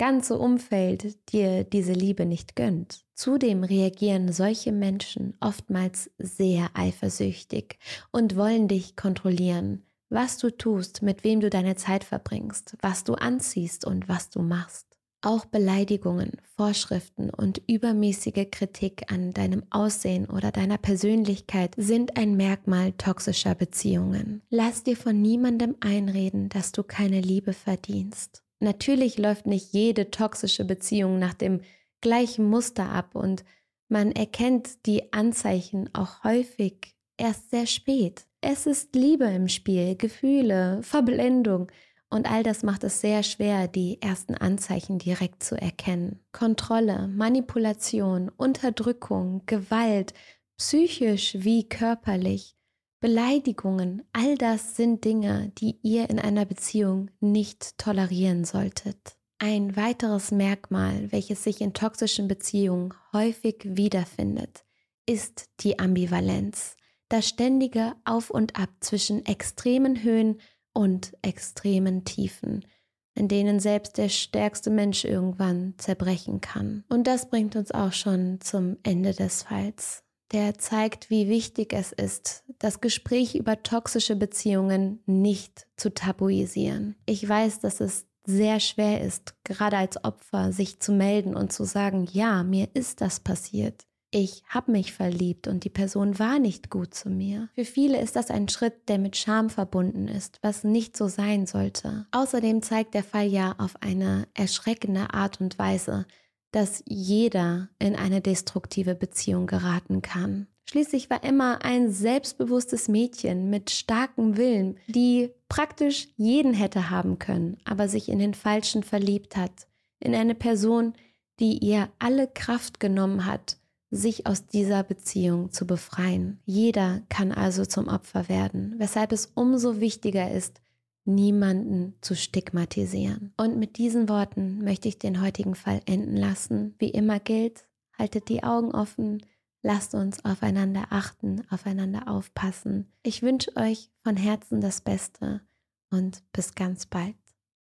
ganze 0.00 0.38
Umfeld 0.38 1.30
dir 1.30 1.62
diese 1.62 1.92
Liebe 1.92 2.24
nicht 2.24 2.56
gönnt. 2.56 3.04
Zudem 3.12 3.64
reagieren 3.64 4.32
solche 4.32 4.72
Menschen 4.72 5.34
oftmals 5.40 6.10
sehr 6.16 6.70
eifersüchtig 6.72 7.78
und 8.10 8.34
wollen 8.34 8.66
dich 8.66 8.96
kontrollieren, 8.96 9.82
was 10.08 10.38
du 10.38 10.56
tust, 10.56 11.02
mit 11.02 11.22
wem 11.22 11.40
du 11.40 11.50
deine 11.50 11.76
Zeit 11.76 12.02
verbringst, 12.02 12.78
was 12.80 13.04
du 13.04 13.12
anziehst 13.12 13.84
und 13.84 14.08
was 14.08 14.30
du 14.30 14.40
machst. 14.40 14.86
Auch 15.20 15.44
Beleidigungen, 15.44 16.32
Vorschriften 16.56 17.28
und 17.28 17.60
übermäßige 17.68 18.46
Kritik 18.50 19.12
an 19.12 19.32
deinem 19.32 19.64
Aussehen 19.68 20.30
oder 20.30 20.50
deiner 20.50 20.78
Persönlichkeit 20.78 21.74
sind 21.76 22.16
ein 22.16 22.38
Merkmal 22.38 22.92
toxischer 22.92 23.54
Beziehungen. 23.54 24.40
Lass 24.48 24.82
dir 24.82 24.96
von 24.96 25.20
niemandem 25.20 25.76
einreden, 25.80 26.48
dass 26.48 26.72
du 26.72 26.84
keine 26.84 27.20
Liebe 27.20 27.52
verdienst. 27.52 28.42
Natürlich 28.60 29.18
läuft 29.18 29.46
nicht 29.46 29.72
jede 29.72 30.10
toxische 30.10 30.64
Beziehung 30.64 31.18
nach 31.18 31.34
dem 31.34 31.62
gleichen 32.00 32.44
Muster 32.48 32.90
ab 32.90 33.14
und 33.14 33.44
man 33.88 34.12
erkennt 34.12 34.86
die 34.86 35.12
Anzeichen 35.12 35.90
auch 35.94 36.22
häufig 36.22 36.94
erst 37.16 37.50
sehr 37.50 37.66
spät. 37.66 38.26
Es 38.40 38.66
ist 38.66 38.94
Liebe 38.94 39.24
im 39.24 39.48
Spiel, 39.48 39.96
Gefühle, 39.96 40.80
Verblendung 40.82 41.70
und 42.08 42.30
all 42.30 42.42
das 42.42 42.62
macht 42.62 42.84
es 42.84 43.00
sehr 43.00 43.22
schwer, 43.22 43.68
die 43.68 44.00
ersten 44.02 44.34
Anzeichen 44.34 44.98
direkt 44.98 45.42
zu 45.42 45.60
erkennen. 45.60 46.20
Kontrolle, 46.32 47.08
Manipulation, 47.08 48.30
Unterdrückung, 48.36 49.42
Gewalt, 49.46 50.12
psychisch 50.56 51.36
wie 51.38 51.68
körperlich, 51.68 52.56
Beleidigungen, 53.00 54.02
all 54.12 54.36
das 54.36 54.76
sind 54.76 55.06
Dinge, 55.06 55.52
die 55.56 55.78
ihr 55.82 56.10
in 56.10 56.18
einer 56.18 56.44
Beziehung 56.44 57.10
nicht 57.20 57.78
tolerieren 57.78 58.44
solltet. 58.44 59.16
Ein 59.38 59.74
weiteres 59.74 60.32
Merkmal, 60.32 61.10
welches 61.10 61.42
sich 61.42 61.62
in 61.62 61.72
toxischen 61.72 62.28
Beziehungen 62.28 62.92
häufig 63.14 63.62
wiederfindet, 63.64 64.66
ist 65.06 65.48
die 65.60 65.78
Ambivalenz, 65.78 66.76
das 67.08 67.26
ständige 67.26 67.94
Auf 68.04 68.28
und 68.28 68.60
Ab 68.60 68.68
zwischen 68.80 69.24
extremen 69.24 70.02
Höhen 70.02 70.38
und 70.74 71.16
extremen 71.22 72.04
Tiefen, 72.04 72.66
in 73.14 73.28
denen 73.28 73.60
selbst 73.60 73.96
der 73.96 74.10
stärkste 74.10 74.68
Mensch 74.68 75.06
irgendwann 75.06 75.72
zerbrechen 75.78 76.42
kann. 76.42 76.84
Und 76.90 77.06
das 77.06 77.30
bringt 77.30 77.56
uns 77.56 77.72
auch 77.72 77.94
schon 77.94 78.42
zum 78.42 78.76
Ende 78.82 79.14
des 79.14 79.44
Falls 79.44 80.04
der 80.32 80.58
zeigt, 80.58 81.10
wie 81.10 81.28
wichtig 81.28 81.72
es 81.72 81.92
ist, 81.92 82.44
das 82.58 82.80
Gespräch 82.80 83.34
über 83.34 83.62
toxische 83.62 84.16
Beziehungen 84.16 85.02
nicht 85.06 85.66
zu 85.76 85.92
tabuisieren. 85.92 86.96
Ich 87.06 87.28
weiß, 87.28 87.60
dass 87.60 87.80
es 87.80 88.06
sehr 88.24 88.60
schwer 88.60 89.00
ist, 89.00 89.34
gerade 89.44 89.76
als 89.78 90.04
Opfer, 90.04 90.52
sich 90.52 90.80
zu 90.80 90.92
melden 90.92 91.34
und 91.34 91.52
zu 91.52 91.64
sagen, 91.64 92.06
ja, 92.12 92.42
mir 92.42 92.68
ist 92.74 93.00
das 93.00 93.20
passiert. 93.20 93.86
Ich 94.12 94.42
habe 94.48 94.72
mich 94.72 94.92
verliebt 94.92 95.46
und 95.46 95.62
die 95.62 95.70
Person 95.70 96.18
war 96.18 96.40
nicht 96.40 96.68
gut 96.68 96.94
zu 96.94 97.08
mir. 97.10 97.48
Für 97.54 97.64
viele 97.64 98.00
ist 98.00 98.16
das 98.16 98.30
ein 98.30 98.48
Schritt, 98.48 98.88
der 98.88 98.98
mit 98.98 99.16
Scham 99.16 99.50
verbunden 99.50 100.08
ist, 100.08 100.38
was 100.42 100.64
nicht 100.64 100.96
so 100.96 101.06
sein 101.06 101.46
sollte. 101.46 102.06
Außerdem 102.10 102.60
zeigt 102.62 102.94
der 102.94 103.04
Fall 103.04 103.28
ja 103.28 103.54
auf 103.58 103.80
eine 103.80 104.26
erschreckende 104.34 105.14
Art 105.14 105.40
und 105.40 105.60
Weise, 105.60 106.06
dass 106.52 106.82
jeder 106.86 107.68
in 107.78 107.94
eine 107.96 108.20
destruktive 108.20 108.94
Beziehung 108.94 109.46
geraten 109.46 110.02
kann. 110.02 110.46
Schließlich 110.70 111.10
war 111.10 111.24
Emma 111.24 111.58
ein 111.62 111.90
selbstbewusstes 111.90 112.88
Mädchen 112.88 113.50
mit 113.50 113.70
starkem 113.70 114.36
Willen, 114.36 114.78
die 114.86 115.30
praktisch 115.48 116.08
jeden 116.16 116.54
hätte 116.54 116.90
haben 116.90 117.18
können, 117.18 117.56
aber 117.64 117.88
sich 117.88 118.08
in 118.08 118.20
den 118.20 118.34
Falschen 118.34 118.84
verliebt 118.84 119.36
hat, 119.36 119.66
in 119.98 120.14
eine 120.14 120.36
Person, 120.36 120.94
die 121.40 121.58
ihr 121.58 121.88
alle 121.98 122.28
Kraft 122.28 122.78
genommen 122.78 123.26
hat, 123.26 123.56
sich 123.90 124.26
aus 124.26 124.46
dieser 124.46 124.84
Beziehung 124.84 125.50
zu 125.50 125.66
befreien. 125.66 126.40
Jeder 126.44 127.02
kann 127.08 127.32
also 127.32 127.64
zum 127.64 127.88
Opfer 127.88 128.28
werden, 128.28 128.74
weshalb 128.78 129.10
es 129.10 129.32
umso 129.34 129.80
wichtiger 129.80 130.30
ist, 130.30 130.60
niemanden 131.04 131.94
zu 132.00 132.14
stigmatisieren. 132.14 133.32
Und 133.36 133.58
mit 133.58 133.78
diesen 133.78 134.08
Worten 134.08 134.62
möchte 134.62 134.88
ich 134.88 134.98
den 134.98 135.20
heutigen 135.20 135.54
Fall 135.54 135.80
enden 135.86 136.16
lassen. 136.16 136.74
Wie 136.78 136.90
immer 136.90 137.20
gilt, 137.20 137.66
haltet 137.98 138.28
die 138.28 138.42
Augen 138.42 138.72
offen, 138.72 139.24
lasst 139.62 139.94
uns 139.94 140.24
aufeinander 140.24 140.86
achten, 140.90 141.42
aufeinander 141.50 142.08
aufpassen. 142.08 142.92
Ich 143.02 143.22
wünsche 143.22 143.56
euch 143.56 143.90
von 144.02 144.16
Herzen 144.16 144.60
das 144.60 144.80
Beste 144.80 145.42
und 145.90 146.22
bis 146.32 146.54
ganz 146.54 146.86
bald. 146.86 147.16